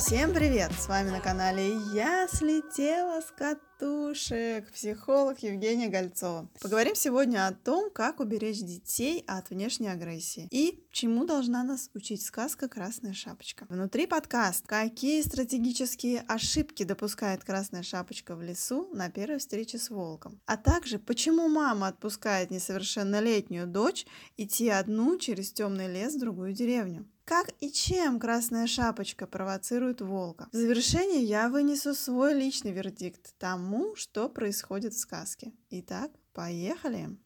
Всем 0.00 0.32
привет! 0.32 0.72
С 0.72 0.88
вами 0.88 1.10
на 1.10 1.20
канале 1.20 1.76
Я 1.92 2.26
слетела 2.26 3.20
с 3.20 3.30
катушек, 3.36 4.72
психолог 4.72 5.40
Евгения 5.40 5.88
Гольцова. 5.88 6.48
Поговорим 6.62 6.94
сегодня 6.94 7.46
о 7.46 7.52
том, 7.52 7.90
как 7.90 8.18
уберечь 8.18 8.60
детей 8.60 9.22
от 9.26 9.50
внешней 9.50 9.88
агрессии 9.88 10.48
и 10.50 10.82
чему 10.90 11.26
должна 11.26 11.62
нас 11.64 11.90
учить 11.92 12.24
сказка 12.24 12.66
«Красная 12.66 13.12
шапочка». 13.12 13.66
Внутри 13.68 14.06
подкаст 14.06 14.66
«Какие 14.66 15.20
стратегические 15.20 16.24
ошибки 16.26 16.82
допускает 16.84 17.44
Красная 17.44 17.82
шапочка 17.82 18.34
в 18.34 18.42
лесу 18.42 18.88
на 18.94 19.10
первой 19.10 19.38
встрече 19.38 19.78
с 19.78 19.90
волком?» 19.90 20.40
А 20.46 20.56
также 20.56 20.98
почему 20.98 21.46
мама 21.48 21.88
отпускает 21.88 22.50
несовершеннолетнюю 22.50 23.66
дочь 23.66 24.06
идти 24.38 24.70
одну 24.70 25.18
через 25.18 25.52
темный 25.52 25.92
лес 25.92 26.14
в 26.14 26.20
другую 26.20 26.54
деревню. 26.54 27.06
Как 27.30 27.54
и 27.60 27.70
чем 27.70 28.18
Красная 28.18 28.66
Шапочка 28.66 29.24
провоцирует 29.24 30.00
волка? 30.00 30.48
В 30.50 30.56
завершение 30.56 31.22
я 31.22 31.48
вынесу 31.48 31.94
свой 31.94 32.34
личный 32.34 32.72
вердикт 32.72 33.38
тому, 33.38 33.94
что 33.94 34.28
происходит 34.28 34.94
в 34.94 34.98
сказке. 34.98 35.52
Итак, 35.70 36.10
поехали! 36.32 37.16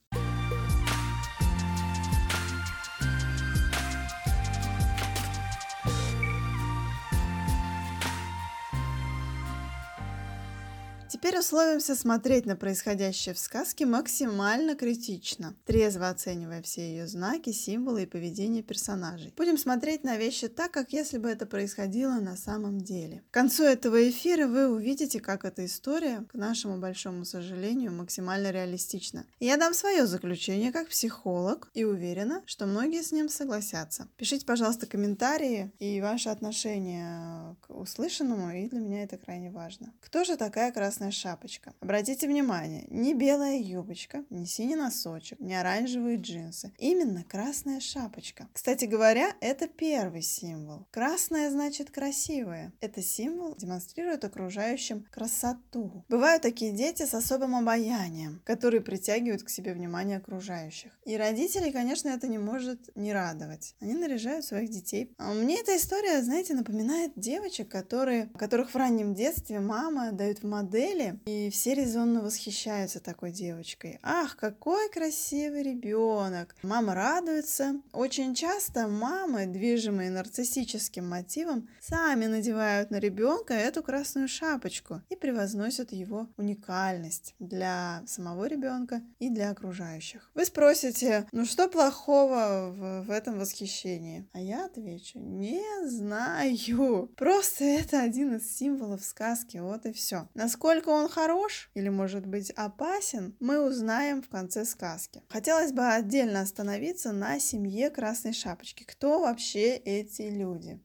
Теперь 11.14 11.38
условимся 11.38 11.94
смотреть 11.94 12.44
на 12.44 12.56
происходящее 12.56 13.36
в 13.36 13.38
сказке 13.38 13.86
максимально 13.86 14.74
критично, 14.74 15.54
трезво 15.64 16.08
оценивая 16.08 16.60
все 16.60 16.88
ее 16.88 17.06
знаки, 17.06 17.52
символы 17.52 18.02
и 18.02 18.06
поведение 18.06 18.64
персонажей. 18.64 19.32
Будем 19.36 19.56
смотреть 19.56 20.02
на 20.02 20.16
вещи 20.16 20.48
так, 20.48 20.72
как 20.72 20.92
если 20.92 21.18
бы 21.18 21.28
это 21.28 21.46
происходило 21.46 22.14
на 22.14 22.36
самом 22.36 22.80
деле. 22.80 23.22
К 23.30 23.34
концу 23.34 23.62
этого 23.62 24.10
эфира 24.10 24.48
вы 24.48 24.68
увидите, 24.68 25.20
как 25.20 25.44
эта 25.44 25.64
история, 25.64 26.24
к 26.32 26.34
нашему 26.34 26.78
большому 26.78 27.24
сожалению, 27.24 27.92
максимально 27.92 28.50
реалистична. 28.50 29.24
Я 29.38 29.56
дам 29.56 29.72
свое 29.72 30.08
заключение 30.08 30.72
как 30.72 30.88
психолог 30.88 31.70
и 31.74 31.84
уверена, 31.84 32.42
что 32.44 32.66
многие 32.66 33.04
с 33.04 33.12
ним 33.12 33.28
согласятся. 33.28 34.08
Пишите, 34.16 34.44
пожалуйста, 34.44 34.86
комментарии 34.86 35.70
и 35.78 36.00
ваши 36.00 36.28
отношения 36.28 37.54
к 37.60 37.70
услышанному, 37.70 38.50
и 38.50 38.68
для 38.68 38.80
меня 38.80 39.04
это 39.04 39.16
крайне 39.16 39.52
важно. 39.52 39.92
Кто 40.00 40.24
же 40.24 40.36
такая 40.36 40.72
красная 40.72 41.03
шапочка. 41.10 41.74
Обратите 41.80 42.26
внимание, 42.26 42.86
не 42.88 43.14
белая 43.14 43.58
юбочка, 43.58 44.24
не 44.30 44.46
синий 44.46 44.76
носочек, 44.76 45.40
не 45.40 45.54
оранжевые 45.54 46.18
джинсы. 46.18 46.72
Именно 46.78 47.24
красная 47.24 47.80
шапочка. 47.80 48.48
Кстати 48.52 48.84
говоря, 48.84 49.32
это 49.40 49.68
первый 49.68 50.22
символ. 50.22 50.86
Красная 50.90 51.50
значит 51.50 51.90
красивая. 51.90 52.72
Это 52.80 53.02
символ 53.02 53.54
демонстрирует 53.56 54.24
окружающим 54.24 55.06
красоту. 55.10 56.04
Бывают 56.08 56.42
такие 56.42 56.72
дети 56.72 57.04
с 57.04 57.14
особым 57.14 57.56
обаянием, 57.56 58.40
которые 58.44 58.80
притягивают 58.80 59.42
к 59.42 59.48
себе 59.48 59.72
внимание 59.74 60.18
окружающих. 60.18 60.92
И 61.04 61.16
родителей, 61.16 61.72
конечно, 61.72 62.08
это 62.08 62.28
не 62.28 62.38
может 62.38 62.94
не 62.94 63.12
радовать. 63.12 63.74
Они 63.80 63.94
наряжают 63.94 64.44
своих 64.44 64.70
детей. 64.70 65.14
А 65.18 65.32
мне 65.32 65.60
эта 65.60 65.76
история, 65.76 66.22
знаете, 66.22 66.54
напоминает 66.54 67.12
девочек, 67.16 67.68
которые, 67.68 68.26
которых 68.38 68.70
в 68.70 68.76
раннем 68.76 69.14
детстве 69.14 69.60
мама 69.60 70.12
дает 70.12 70.42
в 70.42 70.46
модели 70.84 71.18
и 71.26 71.50
все 71.50 71.74
резонно 71.74 72.22
восхищаются 72.22 73.00
такой 73.00 73.32
девочкой. 73.32 73.98
Ах, 74.02 74.36
какой 74.36 74.88
красивый 74.90 75.62
ребенок! 75.62 76.54
Мама 76.62 76.94
радуется. 76.94 77.80
Очень 77.92 78.34
часто 78.34 78.88
мамы, 78.88 79.46
движимые 79.46 80.10
нарциссическим 80.10 81.08
мотивом, 81.08 81.68
сами 81.80 82.26
надевают 82.26 82.90
на 82.90 82.98
ребенка 82.98 83.54
эту 83.54 83.82
красную 83.82 84.28
шапочку 84.28 85.00
и 85.08 85.16
превозносят 85.16 85.92
его 85.92 86.28
уникальность 86.36 87.34
для 87.38 88.02
самого 88.06 88.46
ребенка 88.46 89.02
и 89.18 89.30
для 89.30 89.50
окружающих. 89.50 90.30
Вы 90.34 90.44
спросите, 90.44 91.26
ну 91.32 91.44
что 91.44 91.68
плохого 91.68 92.72
в, 92.74 93.06
в 93.06 93.10
этом 93.10 93.38
восхищении? 93.38 94.28
А 94.32 94.40
я 94.40 94.66
отвечу, 94.66 95.18
не 95.18 95.62
знаю. 95.86 97.06
Просто 97.16 97.64
это 97.64 98.02
один 98.02 98.36
из 98.36 98.56
символов 98.56 99.04
сказки, 99.04 99.58
вот 99.58 99.86
и 99.86 99.92
все. 99.92 100.28
Насколько 100.34 100.73
он 100.90 101.08
хорош 101.08 101.70
или, 101.74 101.88
может 101.88 102.26
быть, 102.26 102.50
опасен, 102.50 103.36
мы 103.40 103.60
узнаем 103.66 104.22
в 104.22 104.28
конце 104.28 104.64
сказки. 104.64 105.22
Хотелось 105.28 105.72
бы 105.72 105.86
отдельно 105.86 106.40
остановиться 106.40 107.12
на 107.12 107.38
семье 107.40 107.90
Красной 107.90 108.32
Шапочки. 108.32 108.84
Кто 108.84 109.20
вообще 109.20 109.76
эти 109.76 110.22
люди? 110.22 110.80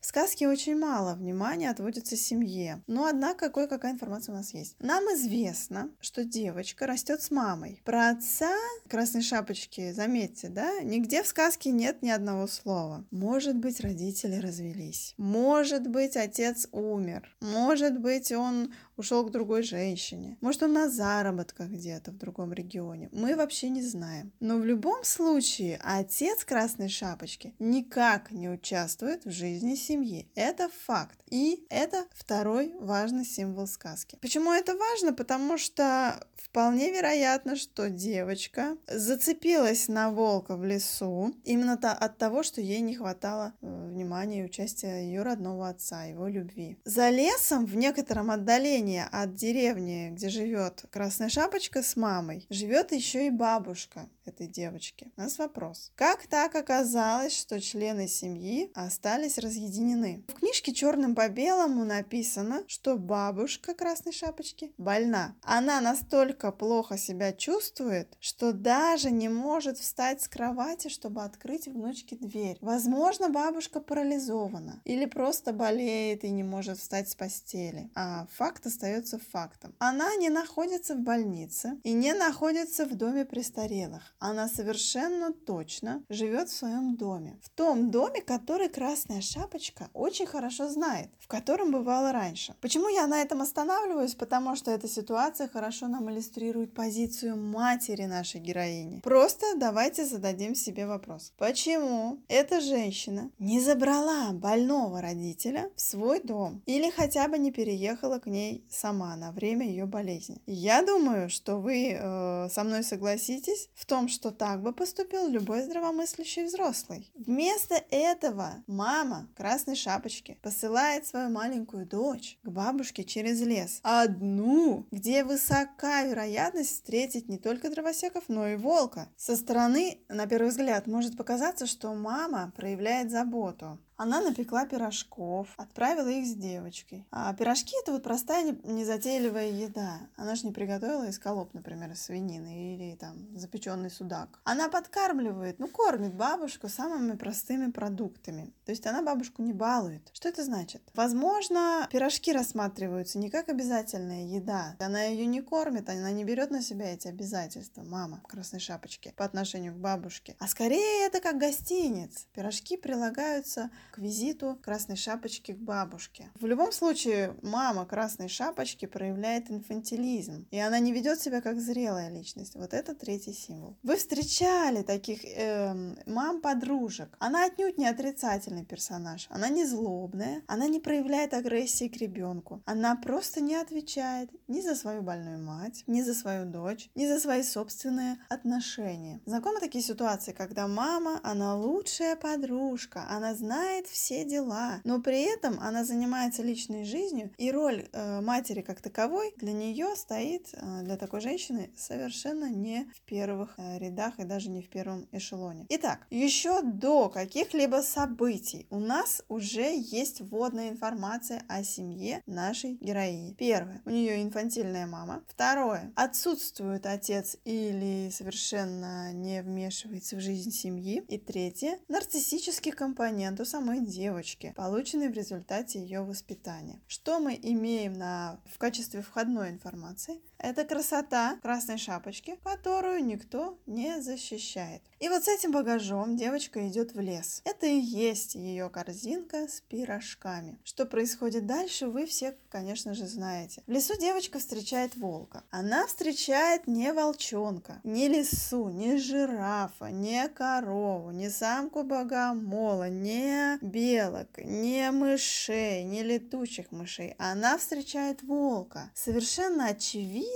В 0.00 0.06
сказке 0.06 0.48
очень 0.48 0.78
мало 0.78 1.14
внимания 1.14 1.68
отводится 1.68 2.16
семье, 2.16 2.82
но 2.86 3.04
однако 3.04 3.50
кое-какая 3.50 3.92
информация 3.92 4.32
у 4.32 4.36
нас 4.36 4.54
есть. 4.54 4.74
Нам 4.78 5.04
известно, 5.14 5.90
что 6.00 6.24
девочка 6.24 6.86
растет 6.86 7.20
с 7.20 7.30
мамой. 7.30 7.82
Про 7.84 8.08
отца 8.08 8.50
Красной 8.88 9.20
Шапочки, 9.20 9.92
заметьте, 9.92 10.48
да, 10.48 10.80
нигде 10.80 11.22
в 11.22 11.26
сказке 11.26 11.70
нет 11.70 12.00
ни 12.00 12.08
одного 12.08 12.46
слова. 12.46 13.04
Может 13.10 13.56
быть, 13.56 13.80
родители 13.80 14.36
развелись. 14.36 15.12
Может 15.18 15.86
быть, 15.86 16.16
отец 16.16 16.66
умер. 16.72 17.36
Может 17.42 18.00
быть, 18.00 18.32
он 18.32 18.72
ушел 18.96 19.26
к 19.26 19.30
другой 19.30 19.62
женщине. 19.62 20.38
Может, 20.40 20.62
он 20.62 20.72
на 20.72 20.88
заработках 20.88 21.68
где-то 21.68 22.10
в 22.10 22.16
другом 22.16 22.54
регионе. 22.54 23.10
Мы 23.12 23.36
вообще 23.36 23.68
не 23.68 23.82
знаем. 23.82 24.32
Но 24.40 24.56
в 24.56 24.64
любом 24.64 25.04
случае, 25.04 25.78
отец 25.82 26.44
Красной 26.44 26.88
Шапочки 26.88 27.54
никак 27.58 28.30
не 28.30 28.48
участвует 28.48 29.26
в 29.26 29.30
жизни 29.30 29.74
семьи 29.74 29.89
семьи. 29.90 30.28
Это 30.36 30.68
факт. 30.86 31.18
И 31.30 31.66
это 31.68 32.04
второй 32.12 32.72
важный 32.78 33.24
символ 33.24 33.66
сказки. 33.66 34.16
Почему 34.20 34.52
это 34.52 34.76
важно? 34.76 35.12
Потому 35.12 35.58
что 35.58 36.24
вполне 36.36 36.92
вероятно, 36.92 37.56
что 37.56 37.90
девочка 37.90 38.76
зацепилась 38.86 39.88
на 39.88 40.10
волка 40.10 40.56
в 40.56 40.64
лесу 40.64 41.34
именно 41.44 41.74
от 41.74 42.18
того, 42.18 42.42
что 42.42 42.60
ей 42.60 42.80
не 42.80 42.94
хватало 42.94 43.52
э, 43.62 43.88
внимания 43.88 44.40
и 44.40 44.44
участия 44.44 45.02
ее 45.02 45.22
родного 45.22 45.68
отца, 45.68 46.04
его 46.04 46.28
любви. 46.28 46.78
За 46.84 47.10
лесом 47.10 47.66
в 47.66 47.74
некотором 47.76 48.30
отдалении 48.30 49.04
от 49.10 49.34
деревни, 49.34 50.10
где 50.12 50.28
живет 50.28 50.84
Красная 50.90 51.28
Шапочка 51.28 51.82
с 51.82 51.96
мамой, 51.96 52.46
живет 52.48 52.92
еще 52.92 53.26
и 53.26 53.30
бабушка 53.30 54.08
этой 54.30 54.46
девочки. 54.46 55.12
У 55.16 55.20
нас 55.20 55.38
вопрос. 55.38 55.92
Как 55.94 56.26
так 56.26 56.54
оказалось, 56.54 57.36
что 57.36 57.60
члены 57.60 58.08
семьи 58.08 58.70
остались 58.74 59.38
разъединены? 59.38 60.24
В 60.28 60.34
книжке 60.34 60.72
черным 60.72 61.14
по 61.14 61.28
белому 61.28 61.84
написано, 61.84 62.64
что 62.66 62.96
бабушка 62.96 63.74
Красной 63.74 64.12
Шапочки 64.12 64.72
больна. 64.78 65.36
Она 65.42 65.80
настолько 65.80 66.52
плохо 66.52 66.96
себя 66.96 67.32
чувствует, 67.32 68.16
что 68.20 68.52
даже 68.52 69.10
не 69.10 69.28
может 69.28 69.78
встать 69.78 70.22
с 70.22 70.28
кровати, 70.28 70.88
чтобы 70.88 71.22
открыть 71.22 71.68
внучке 71.68 72.16
дверь. 72.16 72.58
Возможно, 72.60 73.28
бабушка 73.28 73.80
парализована 73.80 74.80
или 74.84 75.06
просто 75.06 75.52
болеет 75.52 76.24
и 76.24 76.30
не 76.30 76.42
может 76.42 76.78
встать 76.78 77.08
с 77.08 77.14
постели. 77.14 77.90
А 77.94 78.26
факт 78.32 78.66
остается 78.66 79.18
фактом. 79.18 79.74
Она 79.78 80.14
не 80.16 80.30
находится 80.30 80.94
в 80.94 81.00
больнице 81.00 81.78
и 81.82 81.92
не 81.92 82.14
находится 82.14 82.86
в 82.86 82.94
доме 82.94 83.24
престарелых 83.24 84.14
она 84.20 84.48
совершенно 84.48 85.32
точно 85.32 86.04
живет 86.08 86.50
в 86.50 86.56
своем 86.56 86.96
доме. 86.96 87.38
В 87.42 87.48
том 87.48 87.90
доме, 87.90 88.20
который 88.20 88.68
Красная 88.68 89.22
Шапочка 89.22 89.88
очень 89.94 90.26
хорошо 90.26 90.68
знает, 90.68 91.08
в 91.18 91.26
котором 91.26 91.72
бывала 91.72 92.12
раньше. 92.12 92.54
Почему 92.60 92.88
я 92.88 93.06
на 93.06 93.22
этом 93.22 93.40
останавливаюсь? 93.40 94.14
Потому 94.14 94.56
что 94.56 94.70
эта 94.70 94.88
ситуация 94.88 95.48
хорошо 95.48 95.88
нам 95.88 96.10
иллюстрирует 96.10 96.74
позицию 96.74 97.36
матери 97.36 98.04
нашей 98.04 98.40
героини. 98.40 99.00
Просто 99.00 99.46
давайте 99.56 100.04
зададим 100.04 100.54
себе 100.54 100.86
вопрос. 100.86 101.32
Почему 101.38 102.18
эта 102.28 102.60
женщина 102.60 103.30
не 103.38 103.60
забрала 103.60 104.32
больного 104.32 105.00
родителя 105.00 105.70
в 105.74 105.80
свой 105.80 106.20
дом 106.20 106.62
или 106.66 106.90
хотя 106.90 107.26
бы 107.28 107.38
не 107.38 107.50
переехала 107.50 108.18
к 108.18 108.26
ней 108.26 108.66
сама 108.68 109.16
на 109.16 109.32
время 109.32 109.66
ее 109.66 109.86
болезни? 109.86 110.42
Я 110.46 110.82
думаю, 110.82 111.30
что 111.30 111.56
вы 111.56 111.96
э, 111.98 112.48
со 112.50 112.64
мной 112.64 112.84
согласитесь 112.84 113.70
в 113.74 113.86
том, 113.86 114.09
что 114.10 114.30
так 114.30 114.62
бы 114.62 114.72
поступил 114.72 115.28
любой 115.28 115.62
здравомыслящий 115.62 116.44
взрослый. 116.44 117.10
Вместо 117.14 117.82
этого 117.90 118.62
мама 118.66 119.28
Красной 119.36 119.76
Шапочки 119.76 120.38
посылает 120.42 121.06
свою 121.06 121.30
маленькую 121.30 121.86
дочь 121.86 122.38
к 122.42 122.48
бабушке 122.48 123.04
через 123.04 123.40
лес. 123.40 123.80
Одну, 123.82 124.86
где 124.90 125.24
высока 125.24 126.02
вероятность 126.04 126.72
встретить 126.72 127.28
не 127.28 127.38
только 127.38 127.70
дровосеков, 127.70 128.24
но 128.28 128.48
и 128.48 128.56
волка. 128.56 129.08
Со 129.16 129.36
стороны, 129.36 130.00
на 130.08 130.26
первый 130.26 130.50
взгляд, 130.50 130.86
может 130.86 131.16
показаться, 131.16 131.66
что 131.66 131.94
мама 131.94 132.52
проявляет 132.56 133.10
заботу. 133.10 133.78
Она 134.00 134.22
напекла 134.22 134.64
пирожков, 134.64 135.48
отправила 135.58 136.08
их 136.08 136.24
с 136.24 136.32
девочкой. 136.34 137.04
А 137.10 137.34
пирожки 137.34 137.74
это 137.82 137.92
вот 137.92 138.02
простая 138.02 138.56
незатейливая 138.64 139.50
еда. 139.50 140.00
Она 140.16 140.36
же 140.36 140.46
не 140.46 140.52
приготовила 140.52 141.10
эскалоп, 141.10 141.52
например, 141.52 141.90
из 141.90 142.02
свинины 142.02 142.76
или 142.76 142.96
там 142.96 143.36
запеченный 143.36 143.90
судак. 143.90 144.40
Она 144.44 144.70
подкармливает, 144.70 145.58
ну 145.58 145.68
кормит 145.68 146.14
бабушку 146.14 146.70
самыми 146.70 147.14
простыми 147.18 147.70
продуктами. 147.70 148.54
То 148.64 148.72
есть 148.72 148.86
она 148.86 149.02
бабушку 149.02 149.42
не 149.42 149.52
балует. 149.52 150.08
Что 150.14 150.30
это 150.30 150.44
значит? 150.44 150.80
Возможно, 150.94 151.86
пирожки 151.92 152.32
рассматриваются 152.32 153.18
не 153.18 153.28
как 153.28 153.50
обязательная 153.50 154.24
еда. 154.28 154.76
Она 154.78 155.02
ее 155.02 155.26
не 155.26 155.42
кормит, 155.42 155.90
она 155.90 156.10
не 156.10 156.24
берет 156.24 156.50
на 156.50 156.62
себя 156.62 156.94
эти 156.94 157.08
обязательства. 157.08 157.82
Мама 157.82 158.22
красной 158.26 158.60
шапочке 158.60 159.12
по 159.14 159.26
отношению 159.26 159.74
к 159.74 159.76
бабушке. 159.76 160.36
А 160.38 160.48
скорее 160.48 161.04
это 161.04 161.20
как 161.20 161.36
гостиниц. 161.36 162.26
Пирожки 162.32 162.78
прилагаются 162.78 163.68
к 163.90 163.98
визиту 163.98 164.58
красной 164.62 164.96
шапочки 164.96 165.52
к 165.52 165.58
бабушке. 165.58 166.30
В 166.40 166.46
любом 166.46 166.72
случае, 166.72 167.36
мама 167.42 167.86
красной 167.86 168.28
шапочки 168.28 168.86
проявляет 168.86 169.50
инфантилизм. 169.50 170.46
И 170.50 170.58
она 170.58 170.78
не 170.78 170.92
ведет 170.92 171.20
себя 171.20 171.40
как 171.40 171.60
зрелая 171.60 172.10
личность. 172.10 172.54
Вот 172.54 172.74
это 172.74 172.94
третий 172.94 173.32
символ. 173.32 173.76
Вы 173.82 173.96
встречали 173.96 174.82
таких 174.82 175.24
э, 175.24 175.74
мам-подружек. 176.06 177.16
Она 177.18 177.46
отнюдь 177.46 177.78
не 177.78 177.86
отрицательный 177.86 178.64
персонаж. 178.64 179.26
Она 179.30 179.48
не 179.48 179.64
злобная. 179.64 180.42
Она 180.46 180.68
не 180.68 180.80
проявляет 180.80 181.34
агрессии 181.34 181.88
к 181.88 181.96
ребенку. 181.96 182.62
Она 182.66 182.96
просто 182.96 183.40
не 183.40 183.56
отвечает 183.56 184.30
ни 184.48 184.60
за 184.60 184.74
свою 184.74 185.02
больную 185.02 185.42
мать, 185.42 185.84
ни 185.86 186.02
за 186.02 186.14
свою 186.14 186.46
дочь, 186.46 186.90
ни 186.94 187.06
за 187.06 187.18
свои 187.18 187.42
собственные 187.42 188.18
отношения. 188.28 189.20
Знакомы 189.26 189.60
такие 189.60 189.82
ситуации, 189.82 190.32
когда 190.32 190.66
мама, 190.68 191.20
она 191.22 191.56
лучшая 191.56 192.16
подружка, 192.16 193.06
она 193.08 193.34
знает 193.34 193.79
все 193.86 194.24
дела, 194.24 194.80
но 194.84 195.00
при 195.00 195.22
этом 195.22 195.58
она 195.60 195.84
занимается 195.84 196.42
личной 196.42 196.84
жизнью, 196.84 197.30
и 197.38 197.50
роль 197.50 197.88
э, 197.92 198.20
матери 198.20 198.62
как 198.62 198.80
таковой 198.80 199.32
для 199.36 199.52
нее 199.52 199.94
стоит, 199.96 200.48
э, 200.52 200.82
для 200.82 200.96
такой 200.96 201.20
женщины, 201.20 201.70
совершенно 201.76 202.50
не 202.50 202.90
в 202.94 203.02
первых 203.02 203.54
э, 203.56 203.78
рядах 203.78 204.18
и 204.18 204.24
даже 204.24 204.50
не 204.50 204.62
в 204.62 204.68
первом 204.68 205.08
эшелоне. 205.12 205.66
Итак, 205.68 206.06
еще 206.10 206.62
до 206.62 207.08
каких-либо 207.08 207.82
событий 207.82 208.66
у 208.70 208.78
нас 208.78 209.22
уже 209.28 209.76
есть 209.76 210.20
вводная 210.20 210.70
информация 210.70 211.42
о 211.48 211.62
семье 211.64 212.22
нашей 212.26 212.74
героини. 212.80 213.34
Первое. 213.38 213.82
У 213.84 213.90
нее 213.90 214.22
инфантильная 214.22 214.86
мама. 214.86 215.22
Второе. 215.28 215.92
Отсутствует 215.96 216.86
отец 216.86 217.36
или 217.44 218.10
совершенно 218.10 219.12
не 219.12 219.42
вмешивается 219.42 220.16
в 220.16 220.20
жизнь 220.20 220.50
семьи. 220.50 221.04
И 221.08 221.18
третье. 221.18 221.78
Нарциссический 221.88 222.72
компонент 222.72 223.40
у 223.40 223.44
самой 223.44 223.59
девочки, 223.80 224.52
полученный 224.56 225.08
в 225.08 225.14
результате 225.14 225.80
ее 225.80 226.02
воспитания. 226.02 226.80
Что 226.86 227.20
мы 227.20 227.38
имеем 227.40 227.92
на, 227.94 228.40
в 228.46 228.58
качестве 228.58 229.02
входной 229.02 229.50
информации? 229.50 230.20
Это 230.42 230.64
красота 230.64 231.38
красной 231.42 231.76
шапочки, 231.76 232.38
которую 232.42 233.04
никто 233.04 233.58
не 233.66 234.00
защищает. 234.00 234.80
И 234.98 235.08
вот 235.08 235.24
с 235.24 235.28
этим 235.28 235.52
багажом 235.52 236.16
девочка 236.16 236.66
идет 236.66 236.94
в 236.94 237.00
лес. 237.00 237.42
Это 237.44 237.66
и 237.66 237.78
есть 237.78 238.36
ее 238.36 238.70
корзинка 238.70 239.48
с 239.48 239.60
пирожками. 239.60 240.58
Что 240.64 240.86
происходит 240.86 241.46
дальше, 241.46 241.88
вы 241.88 242.06
все, 242.06 242.34
конечно 242.48 242.94
же, 242.94 243.06
знаете. 243.06 243.62
В 243.66 243.70
лесу 243.70 243.98
девочка 243.98 244.38
встречает 244.38 244.96
волка. 244.96 245.44
Она 245.50 245.86
встречает 245.86 246.66
не 246.66 246.90
волчонка, 246.94 247.80
не 247.84 248.08
лису, 248.08 248.70
не 248.70 248.96
жирафа, 248.96 249.90
не 249.90 250.26
корову, 250.28 251.10
не 251.10 251.28
самку 251.28 251.82
богомола, 251.82 252.88
не 252.88 253.58
белок, 253.60 254.38
не 254.38 254.90
мышей, 254.90 255.82
не 255.84 256.02
летучих 256.02 256.72
мышей. 256.72 257.14
Она 257.18 257.58
встречает 257.58 258.22
волка. 258.22 258.90
Совершенно 258.94 259.66
очевидно, 259.66 260.29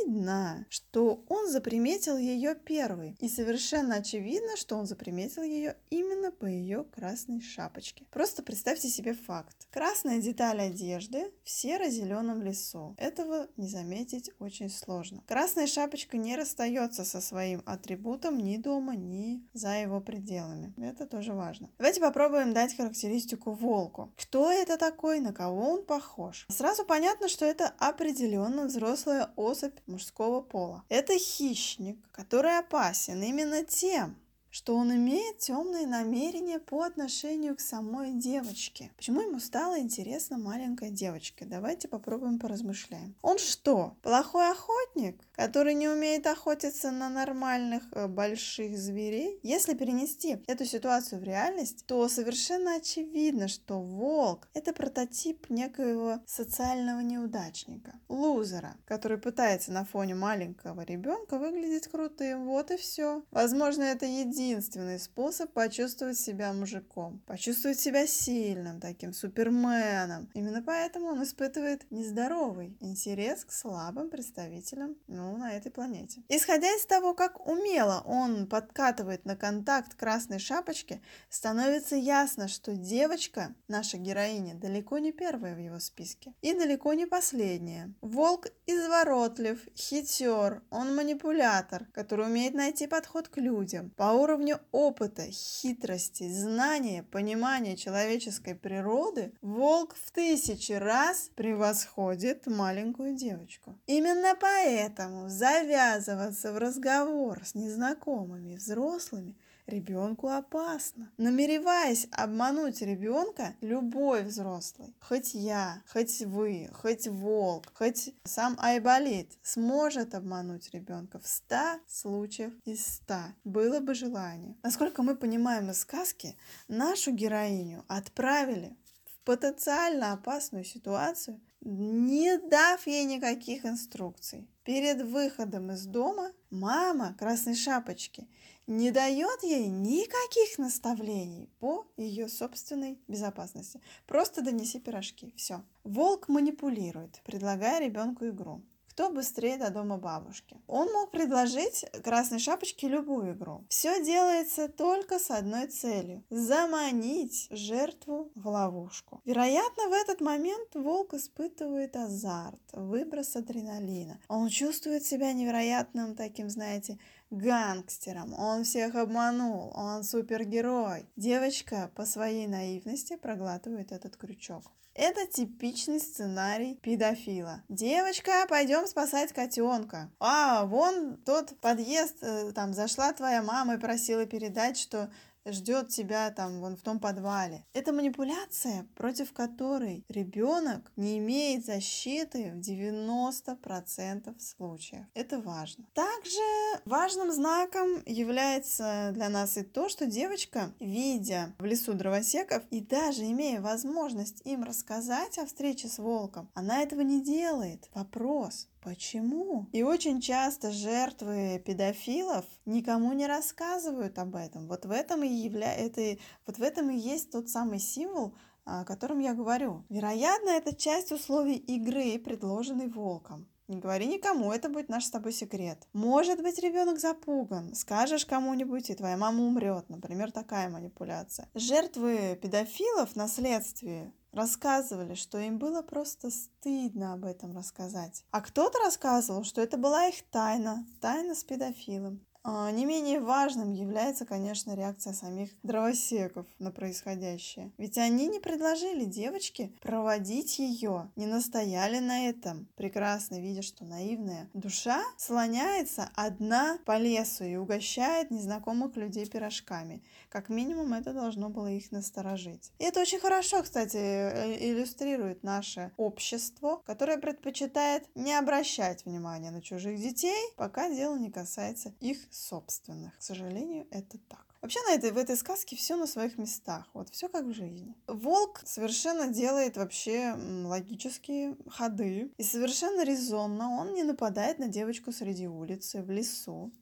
что 0.68 1.24
он 1.28 1.50
заприметил 1.50 2.16
ее 2.16 2.54
первый. 2.54 3.16
И 3.20 3.28
совершенно 3.28 3.96
очевидно, 3.96 4.56
что 4.56 4.76
он 4.76 4.86
заприметил 4.86 5.42
ее 5.42 5.76
именно 5.90 6.30
по 6.30 6.46
ее 6.46 6.84
красной 6.84 7.40
шапочке. 7.40 8.06
Просто 8.10 8.42
представьте 8.42 8.88
себе 8.88 9.14
факт. 9.14 9.66
Красная 9.70 10.20
деталь 10.20 10.60
одежды 10.60 11.32
в 11.42 11.50
серо-зеленом 11.50 12.42
лесу. 12.42 12.94
Этого 12.98 13.48
не 13.56 13.68
заметить 13.68 14.30
очень 14.38 14.70
сложно. 14.70 15.22
Красная 15.26 15.66
шапочка 15.66 16.16
не 16.16 16.36
расстается 16.36 17.04
со 17.04 17.20
своим 17.20 17.62
атрибутом 17.66 18.38
ни 18.38 18.56
дома, 18.56 18.94
ни 18.96 19.42
за 19.52 19.80
его 19.80 20.00
пределами. 20.00 20.74
Это 20.76 21.06
тоже 21.06 21.32
важно. 21.32 21.70
Давайте 21.78 22.00
попробуем 22.00 22.52
дать 22.52 22.76
характеристику 22.76 23.52
волку. 23.52 24.12
Кто 24.16 24.50
это 24.50 24.76
такой, 24.76 25.20
на 25.20 25.32
кого 25.32 25.70
он 25.70 25.84
похож? 25.84 26.46
Сразу 26.48 26.84
понятно, 26.84 27.28
что 27.28 27.44
это 27.44 27.72
определенно 27.78 28.66
взрослая 28.66 29.30
особь 29.36 29.74
мужского 29.86 30.40
пола. 30.40 30.84
Это 30.88 31.18
хищник, 31.18 31.98
который 32.12 32.58
опасен 32.58 33.22
именно 33.22 33.64
тем, 33.64 34.16
что 34.54 34.76
он 34.76 34.94
имеет 34.94 35.38
темные 35.38 35.84
намерения 35.84 36.60
по 36.60 36.84
отношению 36.84 37.56
к 37.56 37.60
самой 37.60 38.12
девочке. 38.12 38.92
Почему 38.96 39.20
ему 39.20 39.40
стало 39.40 39.80
интересно 39.80 40.38
маленькая 40.38 40.90
девочка? 40.90 41.44
Давайте 41.44 41.88
попробуем 41.88 42.38
поразмышляем. 42.38 43.16
Он 43.20 43.38
что, 43.38 43.96
плохой 44.00 44.48
охотник, 44.52 45.20
который 45.32 45.74
не 45.74 45.88
умеет 45.88 46.28
охотиться 46.28 46.92
на 46.92 47.08
нормальных 47.08 47.82
э, 47.90 48.06
больших 48.06 48.78
зверей? 48.78 49.40
Если 49.42 49.74
перенести 49.74 50.38
эту 50.46 50.64
ситуацию 50.66 51.20
в 51.20 51.24
реальность, 51.24 51.84
то 51.86 52.08
совершенно 52.08 52.76
очевидно, 52.76 53.48
что 53.48 53.80
волк– 53.80 54.48
это 54.54 54.72
прототип 54.72 55.50
некоего 55.50 56.20
социального 56.26 57.00
неудачника, 57.00 57.98
лузера, 58.08 58.76
который 58.84 59.18
пытается 59.18 59.72
на 59.72 59.84
фоне 59.84 60.14
маленького 60.14 60.82
ребенка 60.82 61.38
выглядеть 61.38 61.88
крутым. 61.88 62.44
Вот 62.44 62.70
и 62.70 62.76
все. 62.76 63.24
Возможно, 63.32 63.82
это 63.82 64.06
единственное 64.06 64.43
единственный 64.48 64.98
способ 64.98 65.52
почувствовать 65.52 66.18
себя 66.18 66.52
мужиком, 66.52 67.20
почувствовать 67.26 67.80
себя 67.80 68.06
сильным, 68.06 68.80
таким 68.80 69.12
суперменом. 69.12 70.30
Именно 70.34 70.62
поэтому 70.62 71.06
он 71.06 71.22
испытывает 71.22 71.90
нездоровый 71.90 72.76
интерес 72.80 73.44
к 73.44 73.52
слабым 73.52 74.10
представителям 74.10 74.96
ну, 75.06 75.36
на 75.36 75.52
этой 75.52 75.70
планете. 75.70 76.22
Исходя 76.28 76.68
из 76.76 76.86
того, 76.86 77.14
как 77.14 77.46
умело 77.46 78.02
он 78.06 78.46
подкатывает 78.46 79.24
на 79.24 79.36
контакт 79.36 79.94
красной 79.94 80.38
шапочки, 80.38 81.02
становится 81.28 81.96
ясно, 81.96 82.48
что 82.48 82.76
девочка, 82.76 83.54
наша 83.68 83.96
героиня, 83.96 84.54
далеко 84.54 84.98
не 84.98 85.12
первая 85.12 85.54
в 85.54 85.58
его 85.58 85.78
списке. 85.80 86.34
И 86.42 86.52
далеко 86.54 86.94
не 86.94 87.06
последняя. 87.06 87.92
Волк 88.00 88.48
изворотлив, 88.66 89.60
хитер, 89.76 90.62
он 90.70 90.94
манипулятор, 90.94 91.86
который 91.92 92.26
умеет 92.26 92.54
найти 92.54 92.86
подход 92.86 93.28
к 93.28 93.38
людям. 93.38 93.90
По 93.90 94.12
уровню 94.12 94.33
уровню 94.34 94.58
опыта, 94.72 95.22
хитрости, 95.30 96.28
знания, 96.28 97.04
понимания 97.04 97.76
человеческой 97.76 98.56
природы 98.56 99.32
волк 99.42 99.94
в 99.94 100.10
тысячи 100.10 100.72
раз 100.72 101.30
превосходит 101.36 102.48
маленькую 102.48 103.14
девочку. 103.14 103.78
Именно 103.86 104.34
поэтому 104.40 105.28
завязываться 105.28 106.52
в 106.52 106.58
разговор 106.58 107.44
с 107.44 107.54
незнакомыми 107.54 108.56
взрослыми 108.56 109.36
ребенку 109.66 110.28
опасно. 110.28 111.10
Намереваясь 111.16 112.06
обмануть 112.10 112.82
ребенка, 112.82 113.54
любой 113.60 114.22
взрослый, 114.22 114.94
хоть 115.00 115.34
я, 115.34 115.82
хоть 115.92 116.20
вы, 116.22 116.70
хоть 116.72 117.08
волк, 117.08 117.72
хоть 117.74 118.14
сам 118.24 118.56
Айболит, 118.58 119.32
сможет 119.42 120.14
обмануть 120.14 120.70
ребенка 120.72 121.18
в 121.18 121.26
100 121.26 121.56
случаев 121.86 122.52
из 122.64 122.86
100. 122.86 123.14
Было 123.44 123.80
бы 123.80 123.94
желание. 123.94 124.56
Насколько 124.62 125.02
мы 125.02 125.16
понимаем 125.16 125.70
из 125.70 125.80
сказки, 125.80 126.36
нашу 126.68 127.12
героиню 127.12 127.84
отправили 127.88 128.76
в 129.06 129.18
потенциально 129.24 130.12
опасную 130.12 130.64
ситуацию, 130.64 131.40
не 131.60 132.36
дав 132.38 132.86
ей 132.86 133.04
никаких 133.04 133.64
инструкций. 133.64 134.48
Перед 134.64 135.02
выходом 135.02 135.72
из 135.72 135.86
дома 135.86 136.32
мама 136.50 137.14
Красной 137.18 137.54
Шапочки 137.54 138.28
не 138.66 138.90
дает 138.90 139.42
ей 139.42 139.68
никаких 139.68 140.58
наставлений 140.58 141.50
по 141.60 141.86
ее 141.96 142.28
собственной 142.28 142.98
безопасности. 143.08 143.80
Просто 144.06 144.42
донеси 144.42 144.78
пирожки. 144.78 145.32
Все. 145.36 145.62
Волк 145.84 146.28
манипулирует, 146.28 147.20
предлагая 147.24 147.80
ребенку 147.80 148.26
игру. 148.26 148.62
Кто 148.94 149.10
быстрее 149.10 149.56
до 149.56 149.70
дома 149.70 149.98
бабушки? 149.98 150.56
Он 150.68 150.86
мог 150.92 151.10
предложить 151.10 151.84
Красной 152.04 152.38
Шапочке 152.38 152.86
любую 152.86 153.34
игру. 153.34 153.64
Все 153.68 154.00
делается 154.04 154.68
только 154.68 155.18
с 155.18 155.32
одной 155.32 155.66
целью– 155.66 156.22
заманить 156.30 157.48
жертву 157.50 158.30
в 158.36 158.46
ловушку. 158.46 159.20
Вероятно, 159.24 159.88
в 159.88 159.92
этот 159.92 160.20
момент 160.20 160.76
волк 160.76 161.14
испытывает 161.14 161.96
азарт, 161.96 162.60
выброс 162.72 163.34
адреналина. 163.34 164.20
Он 164.28 164.48
чувствует 164.48 165.04
себя 165.04 165.32
невероятным 165.32 166.14
таким, 166.14 166.48
знаете, 166.48 166.96
гангстером, 167.36 168.34
он 168.38 168.64
всех 168.64 168.94
обманул, 168.94 169.72
он 169.74 170.04
супергерой. 170.04 171.06
Девочка 171.16 171.90
по 171.94 172.06
своей 172.06 172.46
наивности 172.46 173.16
проглатывает 173.16 173.92
этот 173.92 174.16
крючок. 174.16 174.64
Это 174.94 175.26
типичный 175.26 175.98
сценарий 175.98 176.76
педофила. 176.76 177.62
Девочка, 177.68 178.46
пойдем 178.48 178.86
спасать 178.86 179.32
котенка. 179.32 180.08
А, 180.20 180.64
вон 180.66 181.16
тот 181.24 181.58
подъезд, 181.60 182.18
э, 182.22 182.52
там 182.52 182.72
зашла 182.72 183.12
твоя 183.12 183.42
мама 183.42 183.74
и 183.74 183.78
просила 183.78 184.24
передать, 184.24 184.78
что 184.78 185.10
ждет 185.46 185.88
тебя 185.88 186.30
там 186.30 186.60
вон 186.60 186.76
в 186.76 186.82
том 186.82 186.98
подвале. 186.98 187.64
Это 187.72 187.92
манипуляция, 187.92 188.86
против 188.94 189.32
которой 189.32 190.04
ребенок 190.08 190.90
не 190.96 191.18
имеет 191.18 191.64
защиты 191.64 192.52
в 192.52 192.58
90% 192.58 194.40
случаев. 194.40 195.04
Это 195.14 195.40
важно. 195.40 195.84
Также 195.94 196.40
важным 196.84 197.32
знаком 197.32 198.02
является 198.06 199.10
для 199.12 199.28
нас 199.28 199.56
и 199.56 199.62
то, 199.62 199.88
что 199.88 200.06
девочка, 200.06 200.72
видя 200.80 201.54
в 201.58 201.64
лесу 201.64 201.94
дровосеков 201.94 202.62
и 202.70 202.80
даже 202.80 203.24
имея 203.24 203.60
возможность 203.60 204.42
им 204.44 204.64
рассказать 204.64 205.38
о 205.38 205.46
встрече 205.46 205.88
с 205.88 205.98
волком, 205.98 206.50
она 206.54 206.82
этого 206.82 207.00
не 207.00 207.22
делает. 207.22 207.88
Вопрос, 207.94 208.68
Почему? 208.84 209.66
И 209.72 209.82
очень 209.82 210.20
часто 210.20 210.70
жертвы 210.70 211.62
педофилов 211.64 212.44
никому 212.66 213.14
не 213.14 213.26
рассказывают 213.26 214.18
об 214.18 214.36
этом. 214.36 214.68
Вот 214.68 214.84
в 214.84 214.90
этом 214.90 215.24
и 215.24 215.28
явля... 215.28 215.74
это... 215.74 216.18
вот 216.46 216.58
в 216.58 216.62
этом 216.62 216.90
и 216.90 216.96
есть 216.96 217.30
тот 217.30 217.48
самый 217.48 217.78
символ, 217.78 218.34
о 218.66 218.84
котором 218.84 219.20
я 219.20 219.32
говорю. 219.32 219.84
Вероятно, 219.88 220.50
это 220.50 220.76
часть 220.76 221.12
условий 221.12 221.56
игры, 221.56 222.18
предложенной 222.18 222.88
волком. 222.88 223.48
Не 223.68 223.78
говори 223.78 224.06
никому, 224.06 224.52
это 224.52 224.68
будет 224.68 224.90
наш 224.90 225.06
с 225.06 225.10
тобой 225.10 225.32
секрет. 225.32 225.88
Может 225.94 226.42
быть, 226.42 226.58
ребенок 226.58 226.98
запуган. 226.98 227.74
Скажешь 227.74 228.26
кому-нибудь, 228.26 228.90
и 228.90 228.94
твоя 228.94 229.16
мама 229.16 229.42
умрет. 229.42 229.88
Например, 229.88 230.30
такая 230.30 230.68
манипуляция. 230.68 231.48
Жертвы 231.54 232.38
педофилов 232.42 233.16
следствии 233.28 234.12
рассказывали, 234.34 235.14
что 235.14 235.38
им 235.38 235.58
было 235.58 235.82
просто 235.82 236.30
стыдно 236.30 237.14
об 237.14 237.24
этом 237.24 237.56
рассказать. 237.56 238.24
А 238.30 238.40
кто-то 238.40 238.78
рассказывал, 238.78 239.44
что 239.44 239.60
это 239.60 239.76
была 239.76 240.06
их 240.08 240.22
тайна, 240.30 240.86
тайна 241.00 241.34
с 241.34 241.44
педофилом. 241.44 242.20
А, 242.46 242.70
не 242.70 242.84
менее 242.84 243.20
важным 243.20 243.72
является, 243.72 244.26
конечно, 244.26 244.74
реакция 244.74 245.14
самих 245.14 245.50
дровосеков 245.62 246.46
на 246.58 246.70
происходящее. 246.70 247.72
Ведь 247.78 247.96
они 247.96 248.26
не 248.26 248.38
предложили 248.38 249.06
девочке 249.06 249.72
проводить 249.80 250.58
ее, 250.58 251.10
не 251.16 251.24
настояли 251.24 252.00
на 252.00 252.28
этом, 252.28 252.68
прекрасно 252.76 253.40
видя, 253.40 253.62
что 253.62 253.86
наивная 253.86 254.50
душа 254.52 255.02
слоняется 255.16 256.10
одна 256.14 256.78
по 256.84 256.98
лесу 256.98 257.44
и 257.44 257.56
угощает 257.56 258.30
незнакомых 258.30 258.96
людей 258.96 259.24
пирожками. 259.24 260.02
Как 260.28 260.50
минимум 260.50 260.92
это 260.92 261.14
должно 261.14 261.48
было 261.48 261.68
их 261.68 261.92
насторожить. 261.92 262.72
И 262.78 262.84
это 262.84 263.00
очень 263.00 263.20
хорошо, 263.20 263.62
кстати, 263.62 263.96
э, 263.96 264.70
иллюстрирует 264.70 265.44
наше 265.44 265.92
общество, 265.96 266.82
которое 266.84 267.16
предпочитает 267.16 268.04
не 268.14 268.34
обращать 268.34 269.06
внимания 269.06 269.50
на 269.50 269.62
чужих 269.62 269.98
детей, 269.98 270.50
пока 270.56 270.90
дело 270.90 271.16
не 271.16 271.30
касается 271.30 271.94
их 272.00 272.18
собственных. 272.34 273.16
К 273.18 273.22
сожалению, 273.22 273.86
это 273.90 274.18
так. 274.28 274.44
Вообще 274.60 274.80
на 274.88 274.94
этой, 274.94 275.12
в 275.12 275.18
этой 275.18 275.36
сказке 275.36 275.76
все 275.76 275.96
на 275.96 276.06
своих 276.06 276.38
местах. 276.38 276.88
Вот 276.94 277.10
все 277.10 277.28
как 277.28 277.44
в 277.44 277.52
жизни. 277.52 277.94
Волк 278.06 278.62
совершенно 278.64 279.28
делает 279.28 279.76
вообще 279.76 280.34
логические 280.64 281.56
ходы. 281.68 282.32
И 282.38 282.42
совершенно 282.42 283.04
резонно 283.04 283.70
он 283.72 283.92
не 283.92 284.04
нападает 284.04 284.58
на 284.58 284.68
девочку 284.68 285.12
среди 285.12 285.46
улицы, 285.46 286.02
в 286.02 286.10
лесу. 286.10 286.72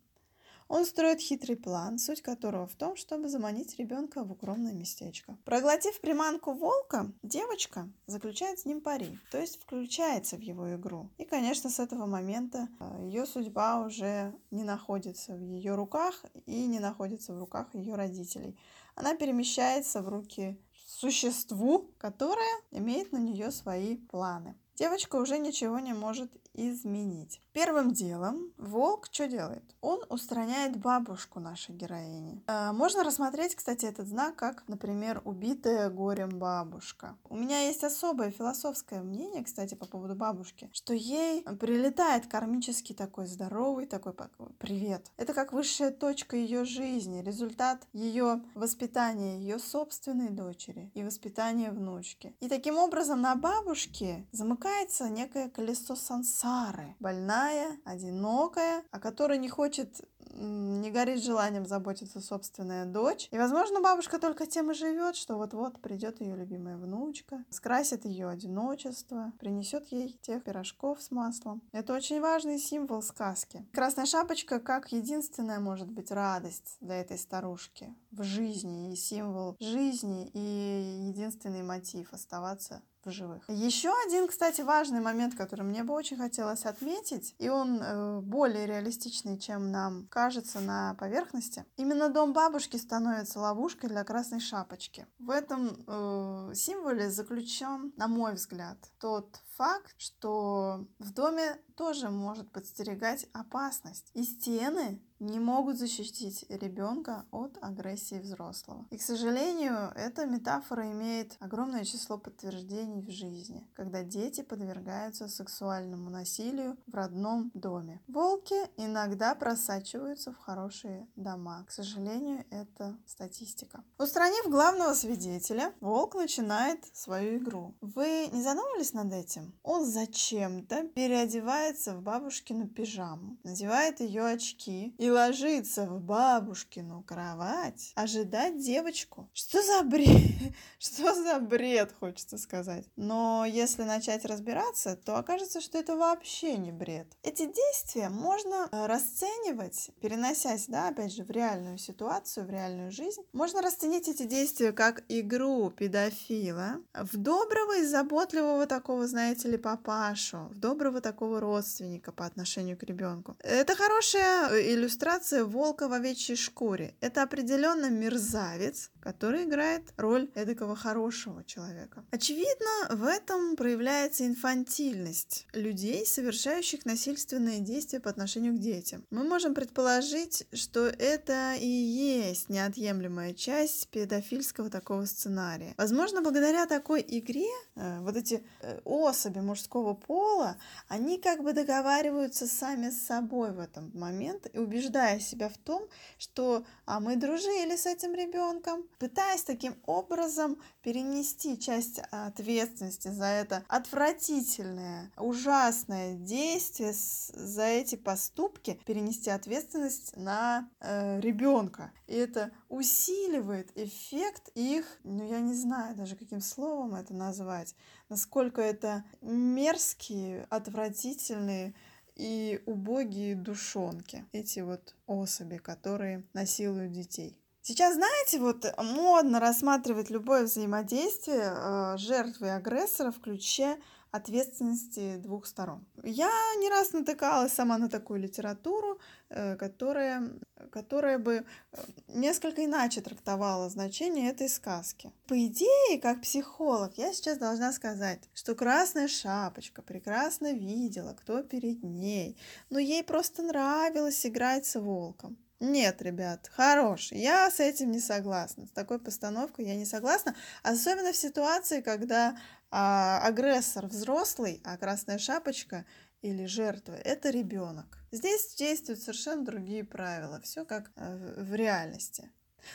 Он 0.73 0.87
строит 0.87 1.21
хитрый 1.21 1.57
план, 1.57 1.99
суть 1.99 2.23
которого 2.23 2.67
в 2.67 2.75
том, 2.77 2.97
чтобы 2.97 3.29
заманить 3.29 3.79
ребенка 3.79 4.25
в 4.25 4.33
укромное 4.33 4.73
местечко. 4.73 5.37
Проглотив 5.45 6.01
приманку 6.01 6.55
волка, 6.55 7.13
девочка 7.23 7.91
заключает 8.07 8.59
с 8.59 8.65
ним 8.65 8.81
пари, 8.81 9.19
то 9.31 9.39
есть 9.39 9.61
включается 9.61 10.37
в 10.37 10.41
его 10.41 10.75
игру. 10.75 11.11
И, 11.19 11.27
конечно, 11.27 11.69
с 11.69 11.79
этого 11.79 12.07
момента 12.07 12.69
э, 12.81 13.03
ее 13.05 13.27
судьба 13.27 13.85
уже 13.85 14.35
не 14.51 14.65
находится 14.65 15.35
в 15.35 15.43
ее 15.43 15.75
руках 15.75 16.25
и 16.47 16.65
не 16.65 16.81
находится 16.81 17.35
в 17.35 17.39
руках 17.39 17.67
ее 17.75 17.95
родителей. 17.95 18.59
Она 18.95 19.15
перемещается 19.15 20.01
в 20.01 20.09
руки 20.09 20.59
существу, 20.87 21.91
которое 21.99 22.63
имеет 22.71 23.13
на 23.13 23.19
нее 23.19 23.51
свои 23.51 23.99
планы. 23.99 24.57
Девочка 24.77 25.17
уже 25.17 25.39
ничего 25.39 25.79
не 25.81 25.93
может 25.93 26.33
изменить. 26.55 27.41
Первым 27.53 27.93
делом 27.93 28.53
волк 28.59 29.09
что 29.11 29.27
делает? 29.27 29.65
Он 29.81 30.01
устраняет 30.09 30.77
бабушку 30.77 31.41
нашей 31.41 31.75
героини. 31.75 32.43
А, 32.47 32.73
можно 32.73 33.05
рассмотреть, 33.05 33.55
кстати, 33.55 33.87
этот 33.87 34.07
знак 34.07 34.37
как, 34.37 34.65
например, 34.69 35.23
убитая 35.25 35.91
горем 35.91 36.39
бабушка. 36.39 37.17
У 37.29 37.37
меня 37.37 37.61
есть 37.67 37.85
особое 37.85 38.31
философское 38.31 39.01
мнение, 39.01 39.45
кстати, 39.45 39.75
по 39.75 39.87
поводу 39.87 40.15
бабушки, 40.15 40.71
что 40.73 40.95
ей 40.95 41.43
прилетает 41.43 42.27
кармический 42.27 42.95
такой 42.95 43.27
здоровый 43.27 43.87
такой 43.87 44.15
привет. 44.59 45.11
Это 45.17 45.35
как 45.35 45.53
высшая 45.53 45.91
точка 45.91 46.37
ее 46.37 46.65
жизни, 46.65 47.23
результат 47.23 47.87
ее 47.93 48.43
воспитания 48.55 49.39
ее 49.39 49.59
собственной 49.59 50.31
дочери 50.31 50.91
и 50.95 51.03
воспитания 51.03 51.71
внучки. 51.71 52.35
И 52.41 52.49
таким 52.49 52.79
образом 52.79 53.21
на 53.21 53.35
бабушке 53.37 54.27
замыкается 54.33 55.09
некое 55.09 55.49
колесо 55.49 55.97
сансары 55.97 56.42
Сары, 56.43 56.97
больная, 56.99 57.79
одинокая, 57.85 58.83
о 58.91 58.99
которой 58.99 59.39
не 59.39 59.49
хочет 59.49 60.03
не 60.35 60.91
горит 60.91 61.23
желанием 61.23 61.67
заботиться 61.67 62.21
собственная 62.21 62.85
дочь. 62.85 63.29
И, 63.31 63.39
возможно, 63.39 63.81
бабушка 63.81 64.19
только 64.19 64.47
тем 64.47 64.71
и 64.71 64.75
живет, 64.75 65.15
что 65.15 65.37
вот-вот 65.37 65.81
придет 65.81 66.21
ее 66.21 66.35
любимая 66.35 66.77
внучка, 66.77 67.45
скрасит 67.51 68.05
ее 68.05 68.29
одиночество, 68.29 69.33
принесет 69.39 69.93
ей 69.93 70.19
тех 70.23 70.43
пирожков 70.43 71.01
с 71.01 71.13
маслом. 71.13 71.63
Это 71.71 71.95
очень 71.95 72.21
важный 72.21 72.59
символ 72.59 73.03
сказки. 73.03 73.65
Красная 73.73 74.07
шапочка 74.07 74.59
как 74.59 74.91
единственная 74.91 75.61
может 75.61 75.91
быть 75.91 76.11
радость 76.11 76.77
для 76.81 76.97
этой 76.97 77.19
старушки 77.19 77.95
в 78.11 78.25
жизни 78.25 78.93
и 78.93 78.97
символ 78.97 79.57
жизни 79.61 80.29
и 80.33 81.09
единственный 81.09 81.63
мотив 81.63 82.13
оставаться 82.13 82.83
в 83.05 83.13
живых. 83.13 83.45
Еще 83.49 83.93
один, 84.07 84.29
кстати, 84.29 84.61
важный 84.63 85.01
момент, 85.01 85.35
который 85.35 85.63
мне 85.63 85.83
бы 85.85 85.95
очень 85.95 86.17
хотелось 86.17 86.65
отметить, 86.65 87.35
и 87.39 87.49
он 87.49 87.81
э, 87.83 88.21
более 88.21 88.67
реалистичный, 88.67 89.39
чем 89.39 89.71
нам 89.71 90.07
кажется 90.09 90.61
на 90.61 90.95
поверхности. 90.95 91.65
Именно 91.77 92.09
дом 92.09 92.33
бабушки 92.33 92.77
становится 92.77 93.41
ловушкой 93.41 93.89
для 93.91 94.05
красной 94.05 94.41
шапочки. 94.41 95.07
В 95.19 95.31
этом 95.31 95.85
э, 95.87 96.55
символе 96.55 97.11
заключен, 97.11 97.93
на 97.97 98.09
мой 98.09 98.35
взгляд, 98.35 98.79
тот 98.99 99.37
факт, 99.57 99.95
что 99.99 100.87
в 100.99 101.13
доме 101.13 101.59
тоже 101.77 102.11
может 102.11 102.51
подстерегать 102.53 103.27
опасность. 103.33 104.11
И 104.15 104.23
стены 104.25 105.01
не 105.23 105.39
могут 105.39 105.79
защитить 105.79 106.45
ребенка 106.49 107.27
от 107.31 107.57
агрессии 107.63 108.19
взрослого. 108.19 108.87
И, 108.91 108.99
к 108.99 109.03
сожалению, 109.03 109.93
эта 109.95 110.27
метафора 110.27 110.91
имеет 110.91 111.37
огромное 111.39 111.85
число 111.85 112.19
подтверждений 112.19 113.03
в 113.03 113.11
жизни, 113.11 113.69
когда 113.75 114.03
дети 114.03 114.43
подвергаются 114.43 115.29
сексуальному 115.29 116.11
насилию 116.11 116.77
в 116.87 116.95
родном 116.95 117.53
доме. 117.55 118.01
Волки 118.09 118.57
иногда 118.77 119.35
просачиваются 119.37 120.33
в 120.33 120.39
хорошие 120.39 121.09
дома. 121.15 121.65
К 121.69 121.71
сожалению, 121.71 122.45
это 122.51 122.99
статистика. 123.07 123.85
Устранив 123.99 124.51
главного 124.51 124.95
свидетеля, 124.95 125.73
волк 125.81 126.17
начинает 126.17 126.85
свою 126.97 127.39
игру. 127.39 127.77
Вы 127.81 128.29
не 128.33 128.43
задумывались 128.43 128.93
над 128.93 129.13
этим? 129.13 129.42
Он 129.63 129.85
зачем-то 129.85 130.85
переодевается 130.85 131.95
в 131.95 132.03
бабушкину 132.03 132.69
пижаму, 132.69 133.39
надевает 133.45 134.01
ее 134.01 134.27
очки 134.27 134.95
и 134.99 135.11
ложиться 135.11 135.87
в 135.87 136.01
бабушкину 136.01 137.03
кровать, 137.03 137.93
ожидать 137.95 138.59
девочку. 138.63 139.29
Что 139.33 139.63
за 139.63 139.83
бред? 139.83 140.09
Что 140.79 141.15
за 141.15 141.39
бред, 141.39 141.95
хочется 141.99 142.39
сказать. 142.39 142.85
Но 142.97 143.45
если 143.47 143.83
начать 143.85 144.25
разбираться, 144.25 144.97
то 144.97 145.17
окажется, 145.19 145.61
что 145.61 145.79
это 145.79 145.97
вообще 145.97 146.57
не 146.57 146.73
бред. 146.73 147.07
Эти 147.23 147.47
действия 147.47 148.09
можно 148.09 148.69
э, 148.71 148.87
расценивать, 148.87 149.91
переносясь, 150.01 150.67
да, 150.67 150.89
опять 150.89 151.13
же, 151.13 151.25
в 151.25 151.31
реальную 151.31 151.79
ситуацию, 151.79 152.47
в 152.47 152.51
реальную 152.51 152.91
жизнь. 152.91 153.23
Можно 153.33 153.63
расценить 153.63 154.09
эти 154.09 154.25
действия 154.25 154.73
как 154.73 155.05
игру 155.09 155.71
педофила 155.71 156.81
в 156.95 157.17
доброго 157.17 157.79
и 157.79 157.85
заботливого 157.85 158.67
такого, 158.67 159.07
знаете 159.07 159.32
ли, 159.49 159.57
папашу, 159.57 160.49
в 160.51 160.59
доброго 160.59 161.01
такого 161.01 161.41
родственника 161.41 162.13
по 162.13 162.25
отношению 162.25 162.77
к 162.77 162.83
ребенку. 162.83 163.37
Это 163.41 163.75
хорошая 163.75 164.49
иллюстрация 164.73 164.93
иллюстрация 164.93 165.45
волка 165.45 165.89
в 165.89 165.93
овечьей 165.93 166.37
шкуре. 166.37 166.95
Это 167.01 167.23
определенно 167.23 167.91
мерзавец, 167.91 168.91
который 169.01 169.45
играет 169.45 169.83
роль 169.97 170.31
эдакого 170.35 170.77
хорошего 170.77 171.43
человека. 171.45 172.05
Очевидно, 172.11 172.89
в 172.91 173.05
этом 173.05 173.57
проявляется 173.57 174.27
инфантильность 174.27 175.47
людей, 175.53 176.07
совершающих 176.07 176.85
насильственные 176.85 177.61
действия 177.61 178.01
по 178.01 178.11
отношению 178.11 178.55
к 178.55 178.61
детям. 178.61 179.05
Мы 179.11 179.25
можем 179.25 179.55
предположить, 179.55 180.47
что 180.53 180.87
это 180.87 181.55
и 181.59 181.67
есть 181.67 182.49
неотъемлемая 182.49 183.35
часть 183.35 183.89
педофильского 183.89 184.71
такого 184.71 185.05
сценария. 185.07 185.75
Возможно, 185.79 186.23
благодаря 186.23 186.67
такой 186.67 187.05
игре 187.07 187.51
э, 187.75 188.01
вот 188.01 188.17
эти 188.17 188.45
э, 188.61 188.81
особи 189.23 189.39
мужского 189.41 189.95
пола, 189.95 190.57
они 190.89 191.19
как 191.19 191.43
бы 191.43 191.53
договариваются 191.53 192.47
сами 192.47 192.91
с 192.91 193.07
собой 193.07 193.53
в 193.53 193.61
этом 193.61 193.91
момент 193.95 194.49
и 194.53 194.59
убеждая 194.59 195.21
себя 195.21 195.49
в 195.49 195.59
том, 195.59 195.83
что 196.19 196.65
а 196.87 196.99
мы 197.01 197.17
дружили 197.17 197.77
с 197.77 197.87
этим 197.87 198.15
ребенком, 198.15 198.85
пытаясь 198.99 199.45
таким 199.45 199.75
образом 199.87 200.59
перенести 200.83 201.59
часть 201.59 202.01
ответственности 202.11 203.09
за 203.09 203.27
это 203.27 203.65
отвратительное, 203.69 205.11
ужасное 205.17 206.15
действие, 206.15 206.93
за 206.95 207.65
эти 207.65 207.97
поступки, 207.97 208.79
перенести 208.85 209.31
ответственность 209.31 210.17
на 210.17 210.69
э, 210.81 211.21
ребенка. 211.21 211.93
И 212.07 212.15
это 212.15 212.51
усиливает 212.69 213.71
эффект 213.77 214.51
их, 214.55 214.99
ну 215.05 215.29
я 215.29 215.41
не 215.41 215.55
знаю 215.55 215.97
даже 215.97 216.17
каким 216.17 216.41
словом 216.41 216.95
это 216.95 217.15
назвать, 217.15 217.75
насколько 218.09 218.61
это 218.61 219.05
мерзкие, 219.21 220.47
отвратительные 220.51 221.75
и 222.17 222.63
убогие 222.67 223.35
душонки, 223.35 224.25
эти 224.33 224.61
вот 224.61 224.95
особи, 225.07 225.57
которые 225.57 226.25
насилуют 226.35 226.93
детей. 226.93 227.42
Сейчас, 227.65 227.95
знаете, 227.95 228.41
вот 228.41 228.67
модно 228.77 229.39
рассматривать 229.39 230.11
любое 230.11 230.43
взаимодействие 230.43 231.55
э, 231.55 231.97
жертвы 231.97 232.49
и 232.49 232.51
агрессора 232.51 233.13
в 233.13 233.21
ключе 233.21 233.79
ответственности 234.11 235.17
двух 235.19 235.47
сторон. 235.47 235.87
Я 236.03 236.31
не 236.59 236.69
раз 236.69 236.93
натыкалась 236.93 237.53
сама 237.53 237.79
на 237.79 237.89
такую 237.89 238.19
литературу, 238.19 238.99
э, 239.31 239.55
которая, 239.55 240.29
которая 240.73 241.19
бы 241.19 241.45
э, 241.73 241.83
несколько 242.09 242.65
иначе 242.65 243.01
трактовала 243.01 243.71
значение 243.71 244.31
этой 244.31 244.49
сказки. 244.49 245.13
По 245.29 245.47
идее, 245.47 246.01
как 246.03 246.21
психолог, 246.21 246.99
я 246.99 247.13
сейчас 247.13 247.39
должна 247.39 247.73
сказать, 247.73 248.29
что 248.35 248.57
Красная 248.57 249.07
Шапочка 249.07 249.83
прекрасно 249.83 250.53
видела, 250.53 251.15
кто 251.15 251.45
перед 251.45 251.85
ней, 251.85 252.37
но 252.71 252.81
ей 252.81 253.05
просто 253.05 253.43
нравилось 253.43 254.27
играть 254.27 254.67
с 254.67 254.81
волком. 254.81 255.39
Нет, 255.63 256.03
ребят, 256.03 256.51
хорош. 256.53 257.13
Я 257.13 257.49
с 257.49 257.61
этим 257.61 257.93
не 257.93 258.01
согласна. 258.01 258.67
С 258.67 258.71
такой 258.73 258.99
постановкой 258.99 259.67
я 259.67 259.77
не 259.77 259.85
согласна. 259.85 260.35
Особенно 260.65 261.13
в 261.13 261.17
ситуации, 261.17 261.83
когда 261.83 262.37
а, 262.73 263.21
агрессор 263.25 263.87
взрослый, 263.87 264.61
а 264.65 264.77
красная 264.77 265.19
шапочка 265.19 265.87
или 266.21 266.47
жертва– 266.47 266.95
это 267.05 267.31
ребенок. 267.31 267.97
Здесь 268.11 268.57
действуют 268.57 269.03
совершенно 269.03 269.45
другие 269.45 269.85
правила. 269.85 270.41
Все 270.41 270.65
как 270.65 270.91
э, 270.97 271.45
в 271.45 271.55
реальности. 271.55 272.33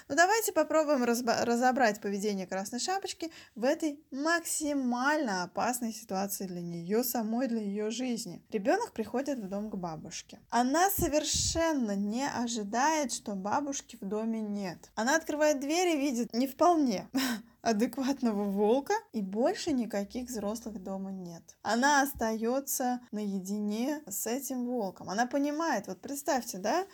Ну 0.07 0.15
давайте 0.15 0.51
попробуем 0.51 1.03
разобрать 1.03 2.01
поведение 2.01 2.47
Красной 2.47 2.79
Шапочки 2.79 3.31
в 3.55 3.63
этой 3.63 3.99
максимально 4.11 5.43
опасной 5.43 5.93
ситуации 5.93 6.45
для 6.45 6.61
нее 6.61 7.03
самой, 7.03 7.47
для 7.47 7.61
ее 7.61 7.89
жизни. 7.91 8.41
Ребенок 8.49 8.93
приходит 8.93 9.39
в 9.39 9.47
дом 9.47 9.69
к 9.69 9.75
бабушке. 9.75 10.39
Она 10.49 10.89
совершенно 10.89 11.95
не 11.95 12.27
ожидает, 12.27 13.11
что 13.11 13.35
бабушки 13.35 13.97
в 13.99 14.05
доме 14.05 14.41
нет. 14.41 14.91
Она 14.95 15.15
открывает 15.15 15.59
дверь 15.59 15.95
и 15.95 15.97
видит 15.97 16.33
не 16.33 16.47
вполне 16.47 17.07
адекватного 17.61 18.45
волка, 18.45 18.93
и 19.11 19.21
больше 19.21 19.71
никаких 19.71 20.29
взрослых 20.29 20.81
дома 20.81 21.11
нет. 21.11 21.43
Она 21.63 22.01
остается 22.01 23.01
наедине 23.11 24.01
с 24.07 24.25
этим 24.25 24.65
волком. 24.65 25.09
Она 25.09 25.25
понимает, 25.25 25.87
вот 25.87 25.99
представьте, 25.99 26.59
да, 26.59 26.85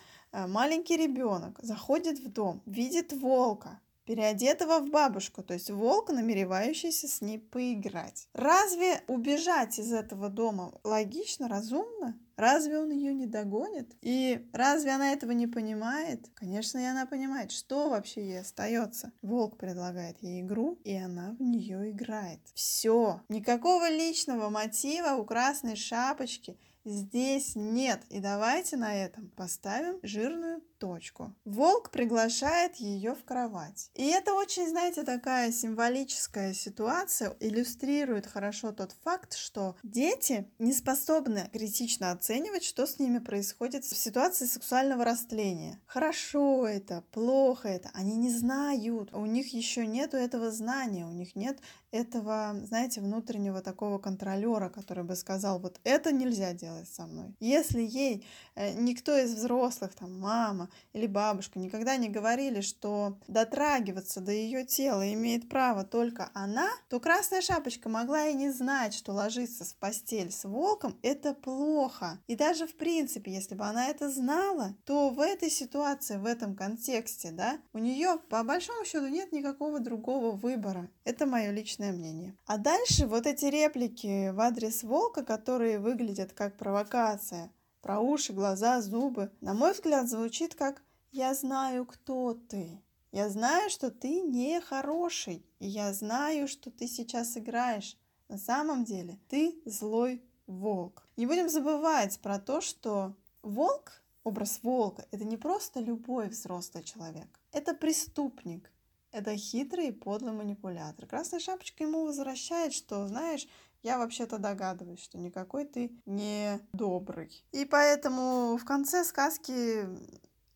маленький 0.48 0.96
ребенок 0.96 1.58
заходит 1.62 2.18
в 2.18 2.32
дом, 2.32 2.62
видит 2.66 3.12
волка, 3.12 3.80
переодетого 4.04 4.80
в 4.80 4.90
бабушку, 4.90 5.42
то 5.42 5.54
есть 5.54 5.70
волк, 5.70 6.10
намеревающийся 6.10 7.08
с 7.08 7.20
ней 7.20 7.38
поиграть. 7.38 8.28
Разве 8.32 9.00
убежать 9.06 9.78
из 9.78 9.92
этого 9.92 10.28
дома 10.28 10.72
логично, 10.84 11.48
разумно? 11.48 12.18
Разве 12.36 12.78
он 12.78 12.90
ее 12.90 13.14
не 13.14 13.26
догонит? 13.26 13.94
И 14.02 14.48
разве 14.52 14.90
она 14.90 15.12
этого 15.12 15.30
не 15.30 15.46
понимает? 15.46 16.28
Конечно, 16.34 16.78
и 16.78 16.84
она 16.84 17.06
понимает, 17.06 17.52
что 17.52 17.88
вообще 17.88 18.22
ей 18.22 18.40
остается. 18.40 19.12
Волк 19.22 19.56
предлагает 19.56 20.20
ей 20.20 20.42
игру, 20.42 20.78
и 20.82 20.94
она 20.96 21.36
в 21.38 21.42
нее 21.42 21.90
играет. 21.92 22.40
Все. 22.54 23.20
Никакого 23.28 23.88
личного 23.88 24.50
мотива 24.50 25.14
у 25.14 25.24
красной 25.24 25.76
шапочки 25.76 26.58
здесь 26.84 27.52
нет. 27.54 28.02
И 28.10 28.20
давайте 28.20 28.76
на 28.76 28.94
этом 28.94 29.28
поставим 29.30 29.98
жирную 30.02 30.62
точку. 30.78 31.34
Волк 31.44 31.90
приглашает 31.90 32.76
ее 32.76 33.14
в 33.14 33.24
кровать. 33.24 33.90
И 33.94 34.06
это 34.06 34.34
очень, 34.34 34.68
знаете, 34.68 35.02
такая 35.02 35.50
символическая 35.50 36.52
ситуация, 36.52 37.34
иллюстрирует 37.40 38.26
хорошо 38.26 38.72
тот 38.72 38.94
факт, 39.02 39.34
что 39.34 39.76
дети 39.82 40.46
не 40.58 40.72
способны 40.72 41.48
критично 41.52 42.10
оценивать, 42.10 42.64
что 42.64 42.86
с 42.86 42.98
ними 42.98 43.18
происходит 43.18 43.84
в 43.84 43.96
ситуации 43.96 44.44
сексуального 44.44 45.04
растления. 45.04 45.80
Хорошо 45.86 46.66
это, 46.66 47.02
плохо 47.12 47.68
это, 47.68 47.90
они 47.94 48.16
не 48.16 48.30
знают, 48.30 49.14
у 49.14 49.24
них 49.24 49.54
еще 49.54 49.86
нету 49.86 50.16
этого 50.16 50.50
знания, 50.50 51.06
у 51.06 51.12
них 51.12 51.34
нет 51.34 51.58
этого, 51.94 52.56
знаете, 52.64 53.00
внутреннего 53.00 53.62
такого 53.62 53.98
контролера, 53.98 54.68
который 54.68 55.04
бы 55.04 55.14
сказал, 55.14 55.60
вот 55.60 55.80
это 55.84 56.10
нельзя 56.12 56.52
делать 56.52 56.88
со 56.88 57.06
мной. 57.06 57.36
Если 57.38 57.82
ей 57.82 58.26
э, 58.56 58.72
никто 58.74 59.16
из 59.16 59.32
взрослых, 59.32 59.94
там, 59.94 60.18
мама 60.18 60.68
или 60.92 61.06
бабушка 61.06 61.60
никогда 61.60 61.96
не 61.96 62.08
говорили, 62.08 62.62
что 62.62 63.16
дотрагиваться 63.28 64.20
до 64.20 64.32
ее 64.32 64.66
тела 64.66 65.12
имеет 65.12 65.48
право 65.48 65.84
только 65.84 66.30
она, 66.34 66.68
то 66.88 66.98
Красная 66.98 67.40
Шапочка 67.40 67.88
могла 67.88 68.26
и 68.26 68.34
не 68.34 68.50
знать, 68.50 68.92
что 68.92 69.12
ложиться 69.12 69.64
в 69.64 69.76
постель 69.76 70.32
с 70.32 70.44
волком– 70.44 70.98
это 71.02 71.32
плохо. 71.32 72.18
И 72.26 72.34
даже 72.34 72.66
в 72.66 72.74
принципе, 72.74 73.32
если 73.32 73.54
бы 73.54 73.64
она 73.64 73.86
это 73.86 74.10
знала, 74.10 74.74
то 74.84 75.10
в 75.10 75.20
этой 75.20 75.48
ситуации, 75.48 76.16
в 76.16 76.26
этом 76.26 76.56
контексте, 76.56 77.30
да, 77.30 77.60
у 77.72 77.78
нее 77.78 78.18
по 78.30 78.42
большому 78.42 78.84
счету 78.84 79.06
нет 79.06 79.30
никакого 79.30 79.78
другого 79.78 80.32
выбора. 80.32 80.90
Это 81.04 81.26
мое 81.26 81.52
личное 81.52 81.83
личное 81.84 81.92
мнение. 81.92 82.36
А 82.46 82.58
дальше 82.58 83.06
вот 83.06 83.26
эти 83.26 83.46
реплики 83.46 84.30
в 84.30 84.40
адрес 84.40 84.82
волка, 84.82 85.24
которые 85.24 85.78
выглядят 85.78 86.32
как 86.32 86.56
провокация, 86.56 87.50
про 87.82 88.00
уши, 88.00 88.32
глаза, 88.32 88.80
зубы, 88.80 89.30
на 89.40 89.54
мой 89.54 89.72
взгляд, 89.72 90.08
звучит 90.08 90.54
как 90.54 90.82
«Я 91.12 91.34
знаю, 91.34 91.84
кто 91.84 92.34
ты». 92.34 92.80
Я 93.12 93.28
знаю, 93.28 93.70
что 93.70 93.92
ты 93.92 94.22
не 94.22 94.60
хороший, 94.60 95.46
и 95.60 95.68
я 95.68 95.92
знаю, 95.92 96.48
что 96.48 96.70
ты 96.70 96.88
сейчас 96.88 97.36
играешь. 97.36 97.96
На 98.28 98.38
самом 98.38 98.84
деле 98.84 99.20
ты 99.28 99.54
злой 99.66 100.20
волк. 100.48 101.06
Не 101.16 101.26
будем 101.26 101.48
забывать 101.48 102.18
про 102.18 102.40
то, 102.40 102.60
что 102.60 103.14
волк, 103.42 104.02
образ 104.24 104.58
волка, 104.62 105.06
это 105.12 105.24
не 105.24 105.36
просто 105.36 105.78
любой 105.78 106.28
взрослый 106.28 106.82
человек. 106.82 107.28
Это 107.52 107.72
преступник, 107.72 108.72
это 109.14 109.36
хитрый 109.36 109.88
и 109.88 109.92
подлый 109.92 110.32
манипулятор. 110.32 111.06
Красная 111.06 111.38
шапочка 111.38 111.84
ему 111.84 112.04
возвращает, 112.04 112.72
что, 112.72 113.06
знаешь, 113.06 113.46
я 113.82 113.98
вообще-то 113.98 114.38
догадываюсь, 114.38 115.02
что 115.02 115.18
никакой 115.18 115.66
ты 115.66 115.92
не 116.04 116.60
добрый. 116.72 117.44
И 117.52 117.64
поэтому 117.64 118.56
в 118.56 118.64
конце 118.64 119.04
сказки 119.04 119.86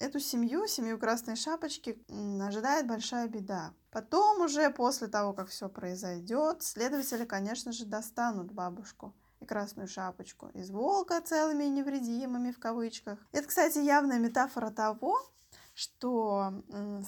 эту 0.01 0.19
семью, 0.19 0.67
семью 0.67 0.99
Красной 0.99 1.37
Шапочки, 1.37 1.99
ожидает 2.41 2.87
большая 2.87 3.29
беда. 3.29 3.75
Потом 3.91 4.41
уже, 4.41 4.71
после 4.71 5.07
того, 5.07 5.33
как 5.33 5.49
все 5.49 5.69
произойдет, 5.69 6.63
следователи, 6.63 7.25
конечно 7.25 7.73
же, 7.73 7.85
достанут 7.85 8.51
бабушку 8.51 9.15
и 9.41 9.45
красную 9.45 9.87
шапочку 9.89 10.49
из 10.55 10.71
волка 10.71 11.21
целыми 11.21 11.65
и 11.65 11.71
невредимыми 11.71 12.51
в 12.51 12.59
кавычках. 12.59 13.19
Это, 13.33 13.47
кстати, 13.47 13.79
явная 13.79 14.19
метафора 14.19 14.71
того, 14.71 15.17
что 15.79 16.53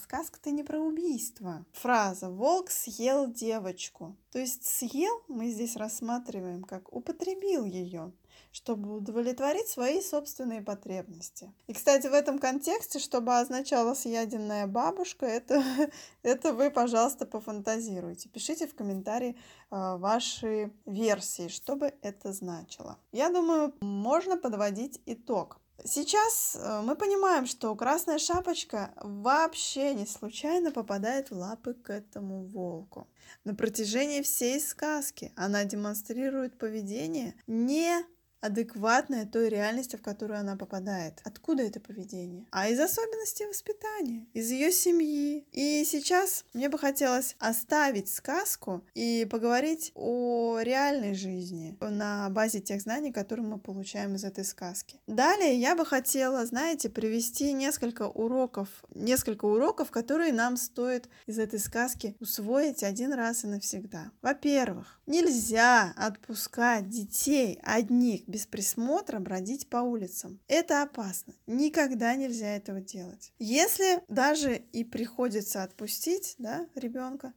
сказка-то 0.05 0.53
не 0.53 0.63
про 0.63 0.79
убийство. 0.79 1.65
Фраза 1.73 2.31
«волк 2.31 2.71
съел 2.71 3.27
девочку». 3.27 4.17
То 4.31 4.39
есть 4.39 4.65
съел 4.65 5.23
мы 5.27 5.51
здесь 5.51 5.75
рассматриваем 5.75 6.63
как 6.63 6.93
употребил 6.93 7.65
ее 7.65 8.13
чтобы 8.53 8.97
удовлетворить 8.97 9.69
свои 9.69 10.01
собственные 10.01 10.61
потребности. 10.61 11.53
И, 11.69 11.73
кстати, 11.73 12.09
в 12.09 12.13
этом 12.13 12.41
контексте, 12.41 12.99
чтобы 12.99 13.39
означала 13.39 13.95
съеденная 13.95 14.67
бабушка, 14.67 15.25
это, 15.25 15.63
это 16.23 16.53
вы, 16.53 16.71
пожалуйста, 16.71 17.27
пофантазируйте. 17.27 18.29
Пишите 18.29 18.67
в 18.67 18.75
комментарии 18.75 19.37
э, 19.71 19.97
ваши 19.99 20.73
версии, 20.85 21.47
что 21.47 21.77
бы 21.77 21.95
это 22.03 22.33
значило. 22.33 22.99
Я 23.13 23.31
думаю, 23.31 23.73
можно 23.81 24.37
подводить 24.37 25.01
итог. 25.07 25.61
Сейчас 25.85 26.57
э, 26.57 26.83
мы 26.83 26.95
понимаем, 26.97 27.47
что 27.47 27.75
Красная 27.75 28.19
Шапочка 28.19 28.93
вообще 28.97 29.95
не 29.95 30.07
случайно 30.07 30.71
попадает 30.71 31.31
в 31.31 31.37
лапы 31.37 31.75
к 31.75 31.91
этому 31.91 32.45
волку. 32.45 33.09
На 33.45 33.55
протяжении 33.55 34.23
всей 34.23 34.61
сказки 34.61 35.33
она 35.37 35.65
демонстрирует 35.65 36.59
поведение 36.59 37.35
не 37.47 38.05
адекватная 38.41 39.27
той 39.27 39.49
реальности, 39.49 39.97
в 39.97 40.03
которую 40.03 40.41
она 40.41 40.57
попадает. 40.57 41.21
Откуда 41.25 41.63
это 41.63 41.81
поведение? 41.81 42.47
А 42.51 42.69
из 42.69 42.81
особенностей 42.81 43.47
воспитания, 43.47 44.27
из 44.33 44.51
ее 44.51 44.73
семьи. 44.73 45.47
И 45.53 45.85
сейчас 45.85 46.45
мне 46.55 46.69
бы 46.69 46.79
хотелось 46.79 47.37
оставить 47.39 48.09
сказку 48.09 48.85
и 48.95 49.27
поговорить 49.31 49.93
о 49.95 50.59
реальной 50.61 51.15
жизни 51.15 51.77
на 51.81 52.29
базе 52.31 52.61
тех 52.61 52.81
знаний, 52.81 53.13
которые 53.13 53.47
мы 53.47 53.59
получаем 53.59 54.15
из 54.15 54.25
этой 54.25 54.45
сказки. 54.45 55.01
Далее 55.07 55.59
я 55.59 55.77
бы 55.77 55.85
хотела, 55.85 56.45
знаете, 56.47 56.89
привести 56.89 57.53
несколько 57.53 58.09
уроков, 58.09 58.69
несколько 58.95 59.45
уроков, 59.45 59.91
которые 59.91 60.33
нам 60.33 60.57
стоит 60.57 61.09
из 61.27 61.39
этой 61.39 61.59
сказки 61.59 62.17
усвоить 62.21 62.83
один 62.83 63.13
раз 63.13 63.45
и 63.45 63.49
навсегда. 63.49 64.13
Во-первых, 64.23 65.01
нельзя 65.07 65.93
отпускать 65.97 66.89
детей 66.89 67.59
одних 67.63 68.30
без 68.31 68.47
присмотра 68.47 69.19
бродить 69.19 69.69
по 69.69 69.79
улицам. 69.79 70.41
Это 70.49 70.83
опасно. 70.83 71.35
Никогда 71.47 72.15
нельзя 72.15 72.57
этого 72.57 72.81
делать. 72.81 73.33
Если 73.39 74.03
даже 74.09 74.57
и 74.57 74.85
приходится 74.85 75.63
отпустить 75.63 76.37
да, 76.39 76.67
ребенка, 76.75 77.35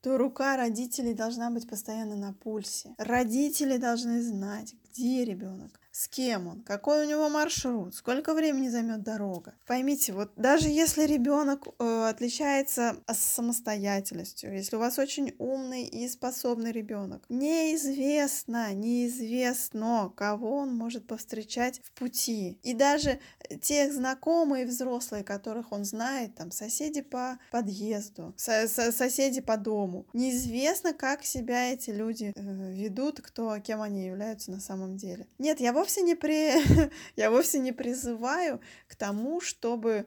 то 0.00 0.18
рука 0.18 0.56
родителей 0.56 1.14
должна 1.14 1.50
быть 1.50 1.68
постоянно 1.68 2.16
на 2.16 2.32
пульсе. 2.32 2.94
Родители 2.98 3.76
должны 3.76 4.20
знать, 4.20 4.74
где 4.84 5.24
ребенок, 5.24 5.78
с 5.92 6.08
кем 6.08 6.48
он, 6.48 6.62
какой 6.62 7.04
у 7.04 7.08
него 7.08 7.28
маршрут, 7.28 7.94
сколько 7.94 8.32
времени 8.34 8.68
займет 8.68 9.02
дорога. 9.02 9.54
Поймите, 9.66 10.12
вот 10.12 10.32
даже 10.36 10.68
если 10.68 11.04
ребенок 11.04 11.68
э, 11.78 12.08
отличается 12.08 12.96
самостоятельностью, 13.12 14.54
если 14.54 14.76
у 14.76 14.78
вас 14.78 14.98
очень 14.98 15.34
умный 15.38 15.84
и 15.84 16.08
способный 16.08 16.72
ребенок, 16.72 17.22
неизвестно, 17.28 18.72
неизвестно, 18.72 20.10
кого 20.16 20.58
он 20.58 20.74
может 20.74 21.06
повстречать 21.06 21.80
в 21.84 21.92
пути. 21.92 22.58
И 22.62 22.72
даже 22.72 23.20
тех 23.60 23.92
знакомые 23.92 24.66
взрослые, 24.66 25.24
которых 25.24 25.72
он 25.72 25.84
знает, 25.84 26.34
там 26.34 26.50
соседи 26.50 27.02
по 27.02 27.38
подъезду, 27.50 28.32
со 28.36 28.66
со 28.66 28.92
соседи 28.92 29.40
по 29.42 29.58
дому, 29.58 30.06
неизвестно, 30.14 30.94
как 30.94 31.24
себя 31.24 31.72
эти 31.72 31.90
люди 31.90 32.32
э, 32.34 32.72
ведут, 32.72 33.20
кто, 33.20 33.58
кем 33.58 33.82
они 33.82 34.06
являются 34.06 34.50
на 34.50 34.60
самом 34.60 34.96
деле. 34.96 35.26
Нет, 35.38 35.60
я 35.60 35.72
вовсе 35.82 36.02
не 36.02 36.14
при... 36.14 36.62
я 37.16 37.30
вовсе 37.30 37.58
не 37.58 37.72
призываю 37.72 38.60
к 38.86 38.94
тому, 38.94 39.40
чтобы 39.40 40.06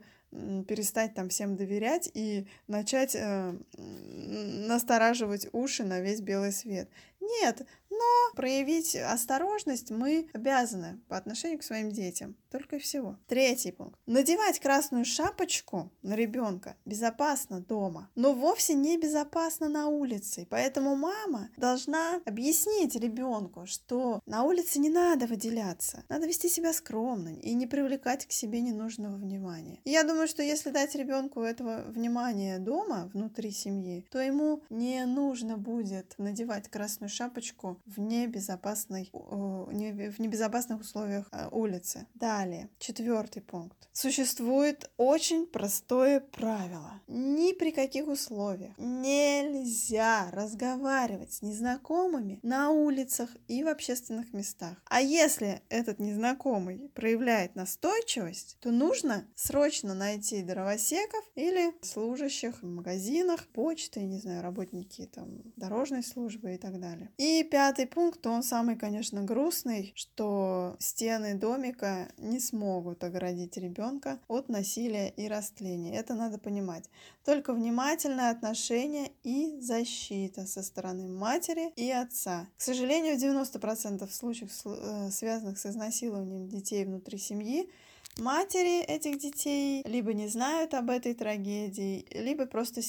перестать 0.67 1.13
там 1.13 1.29
всем 1.29 1.55
доверять 1.55 2.09
и 2.13 2.47
начать 2.67 3.15
э, 3.15 3.53
настораживать 3.77 5.47
уши 5.51 5.83
на 5.83 5.99
весь 6.01 6.21
белый 6.21 6.51
свет. 6.51 6.89
Нет, 7.21 7.61
но 7.89 8.36
проявить 8.36 8.95
осторожность 8.95 9.91
мы 9.91 10.28
обязаны 10.34 11.00
по 11.08 11.17
отношению 11.17 11.60
к 11.60 11.63
своим 11.63 11.91
детям. 11.91 12.36
Только 12.52 12.78
и 12.78 12.80
всего. 12.80 13.17
Третий 13.28 13.71
пункт. 13.71 14.00
Надевать 14.06 14.60
красную 14.60 15.04
шапочку 15.04 15.91
на 16.02 16.15
ребенка 16.15 16.78
безопасно 16.86 17.60
дома, 17.60 18.10
но 18.15 18.34
вовсе 18.34 18.74
не 18.74 18.98
безопасно 18.98 19.67
на 19.67 19.88
улице. 19.88 20.48
Поэтому 20.50 20.95
мама 20.95 21.50
должна 21.58 22.21
объяснить 22.26 22.95
ребенку, 22.95 23.65
что 23.65 24.21
на 24.26 24.43
улице 24.43 24.80
не 24.80 24.89
надо 24.89 25.28
выделяться. 25.28 26.04
Надо 26.08 26.28
вести 26.28 26.48
себя 26.48 26.71
скромно 26.71 27.36
и 27.36 27.54
не 27.54 27.67
привлекать 27.67 28.26
к 28.26 28.32
себе 28.32 28.62
ненужного 28.62 29.15
внимания. 29.17 29.80
И 29.84 29.91
я 29.91 30.04
думаю, 30.04 30.28
что 30.28 30.41
если 30.41 30.69
дать 30.69 30.95
ребенку 30.95 31.41
этого 31.41 31.84
внимания 31.88 32.60
дома, 32.60 33.10
внутри 33.13 33.52
семьи, 33.52 34.06
то 34.12 34.19
ему 34.19 34.63
не 34.69 35.06
нужно 35.06 35.58
будет 35.58 36.15
надевать 36.17 36.69
красную 36.69 37.10
шапочку 37.10 37.74
в 37.85 37.99
небезопасной, 37.99 39.09
в 39.13 39.71
небезопасных 40.19 40.81
условиях 40.81 41.27
э, 41.31 41.47
улицы. 41.51 42.07
Далее, 42.13 42.69
четвертый 42.79 43.41
пункт. 43.41 43.89
Существует 43.93 44.89
очень 44.97 45.45
простое 45.47 46.19
правило. 46.19 47.01
Ни 47.07 47.53
при 47.53 47.71
каких 47.71 48.07
условиях 48.07 48.77
нельзя 48.77 50.29
разговаривать 50.31 51.33
с 51.33 51.41
незнакомыми 51.41 52.39
на 52.43 52.71
улицах 52.71 53.29
и 53.47 53.63
в 53.63 53.67
общественных 53.67 54.33
местах. 54.33 54.77
А 54.85 55.01
если 55.01 55.61
этот 55.69 55.99
незнакомый 55.99 56.91
проявляет 56.93 57.55
настойчивость, 57.55 58.57
то 58.59 58.71
нужно 58.71 59.25
срочно 59.35 59.93
найти 59.93 60.41
дровосеков 60.43 61.23
или 61.35 61.73
служащих 61.81 62.61
в 62.61 62.67
магазинах, 62.67 63.47
почты, 63.47 64.01
не 64.01 64.19
знаю, 64.19 64.41
работники 64.41 65.05
там 65.05 65.41
дорожной 65.55 66.03
службы 66.03 66.55
и 66.55 66.57
так 66.57 66.79
далее. 66.79 67.11
И 67.17 67.43
пятый 67.43 67.64
пункт, 67.88 68.25
он 68.28 68.43
самый, 68.43 68.75
конечно, 68.75 69.23
грустный, 69.23 69.93
что 69.95 70.75
стены 70.80 71.36
домика 71.36 72.10
не 72.17 72.39
смогут 72.39 73.04
оградить 73.04 73.58
ребенка 73.58 74.19
от 74.28 74.49
насилия 74.49 75.10
и 75.10 75.28
растления. 75.28 75.95
Это 75.95 76.13
надо 76.13 76.38
понимать. 76.38 76.86
Только 77.23 77.54
внимательное 77.54 78.30
отношение 78.30 79.12
и 79.23 79.60
защита 79.60 80.45
со 80.45 80.63
стороны 80.63 81.08
матери 81.08 81.71
и 81.75 81.89
отца. 81.91 82.47
К 82.58 82.62
сожалению, 82.62 83.17
в 83.17 83.19
90% 83.19 84.10
случаев, 84.12 84.51
э, 84.65 85.10
связанных 85.12 85.58
с 85.58 85.65
изнасилованием 85.65 86.47
детей 86.47 86.86
внутри 86.86 87.17
семьи, 87.17 87.69
матери 88.17 88.82
этих 88.82 89.19
детей 89.19 89.82
либо 89.86 90.13
не 90.13 90.28
знают 90.28 90.73
об 90.73 90.89
этой 90.89 91.13
трагедии, 91.13 92.06
либо 92.12 92.45
просто 92.45 92.82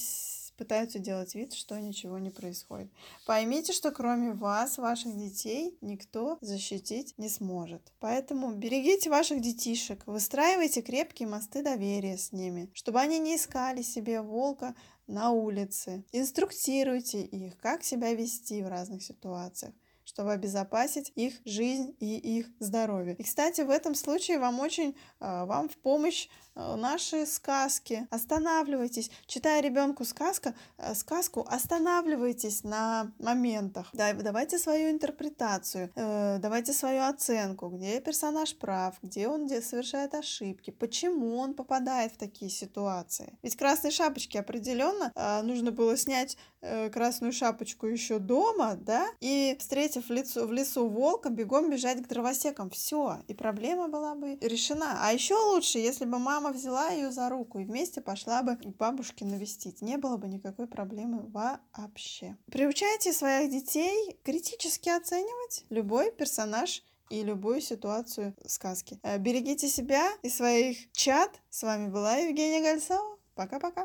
пытаются 0.57 0.99
делать 0.99 1.35
вид, 1.35 1.53
что 1.53 1.79
ничего 1.79 2.19
не 2.19 2.31
происходит. 2.31 2.90
Поймите, 3.27 3.73
что 3.73 3.90
кроме 3.90 4.33
вас, 4.33 4.79
ваших 4.79 5.16
детей, 5.16 5.77
никто 5.81 6.38
защитить 6.40 7.14
не 7.19 7.29
сможет. 7.29 7.92
Поэтому 8.01 8.53
берегите 8.55 9.11
ваших 9.11 9.40
детишек, 9.40 10.03
выстраивайте 10.07 10.83
крепкие 10.83 11.29
мосты 11.29 11.62
доверия 11.62 12.16
с 12.16 12.33
ними, 12.33 12.71
чтобы 12.75 13.01
они 13.01 13.19
не 13.19 13.37
искали 13.37 13.83
себе 13.83 14.21
волка 14.21 14.75
на 15.07 15.31
улице. 15.31 16.05
Инструктируйте 16.12 17.23
их, 17.23 17.57
как 17.59 17.85
себя 17.85 18.14
вести 18.14 18.62
в 18.62 18.69
разных 18.69 19.03
ситуациях 19.03 19.75
чтобы 20.07 20.33
обезопасить 20.33 21.12
их 21.16 21.35
жизнь 21.45 21.97
и 21.99 22.16
их 22.38 22.47
здоровье. 22.61 23.16
И, 23.16 23.25
кстати, 23.25 23.62
в 23.62 23.71
этом 23.71 23.97
случае 23.97 24.38
вам 24.38 24.61
очень, 24.61 24.97
а, 25.19 25.45
вам 25.47 25.69
в 25.69 25.77
помощь 25.79 26.29
наши 26.57 27.27
сказки. 27.27 28.07
Останавливайтесь, 28.11 29.11
читая 29.27 29.61
ребенку 29.61 30.05
сказка, 30.05 30.55
а, 30.79 30.95
сказку, 30.95 31.47
останавливайтесь 31.49 32.64
на 32.64 33.12
моментах. 33.19 33.90
Да, 33.92 34.12
давайте 34.14 34.59
свою 34.59 34.90
интерпретацию, 34.90 35.90
э, 35.95 36.38
давайте 36.38 36.73
свою 36.73 37.03
оценку, 37.05 37.69
где 37.69 38.01
персонаж 38.01 38.57
прав, 38.57 38.95
где 39.03 39.29
он 39.29 39.49
совершает 39.49 40.14
ошибки, 40.14 40.71
почему 40.71 41.37
он 41.38 41.55
попадает 41.55 42.12
в 42.12 42.16
такие 42.16 42.51
ситуации. 42.51 43.38
Ведь 43.42 43.57
красной 43.57 43.90
шапочке 43.90 44.40
определенно 44.40 45.12
нужно 45.42 45.71
было 45.71 45.97
снять 45.97 46.37
э, 46.61 46.90
красную 46.90 47.33
шапочку 47.33 47.87
еще 47.87 48.19
дома, 48.19 48.77
да, 48.77 49.07
и 49.21 49.57
встретив 49.59 50.09
в, 50.09 50.12
лицу, 50.12 50.47
в 50.47 50.53
лесу 50.53 50.88
волка, 50.88 51.31
бегом 51.31 51.71
бежать 51.71 52.03
к 52.03 52.09
дровосекам. 52.09 52.71
Все, 52.71 53.19
и 53.29 53.35
проблема 53.35 53.88
была 53.88 54.14
бы 54.14 54.38
решена. 54.40 54.99
А 55.03 55.12
еще 55.12 55.35
лучше, 55.35 55.79
если 55.79 56.05
бы 56.05 56.19
мама 56.19 56.46
взяла 56.51 56.91
ее 56.91 57.11
за 57.11 57.29
руку 57.29 57.59
и 57.59 57.65
вместе 57.65 58.01
пошла 58.01 58.43
бы 58.43 58.57
к 58.57 58.65
бабушке 58.65 59.25
навестить. 59.25 59.83
Не 59.83 59.97
было 59.97 60.17
бы 60.17 60.29
никакой 60.29 60.67
проблемы 60.67 61.23
вообще. 61.29 62.37
Приучайте 62.51 63.13
своих 63.13 63.51
детей 63.51 64.19
критически 64.25 64.89
оценивать 64.89 65.65
любой 65.71 66.11
персонаж 66.13 66.83
и 67.11 67.23
любую 67.23 67.61
ситуацию 67.61 68.35
сказки. 68.47 68.99
Э, 69.03 69.19
берегите 69.19 69.69
себя 69.69 70.11
и 70.23 70.29
своих 70.29 70.91
чат. 70.93 71.31
С 71.51 71.63
вами 71.63 71.89
была 71.89 72.17
Евгения 72.17 72.61
Гольцова. 72.61 73.19
Пока-пока. 73.35 73.85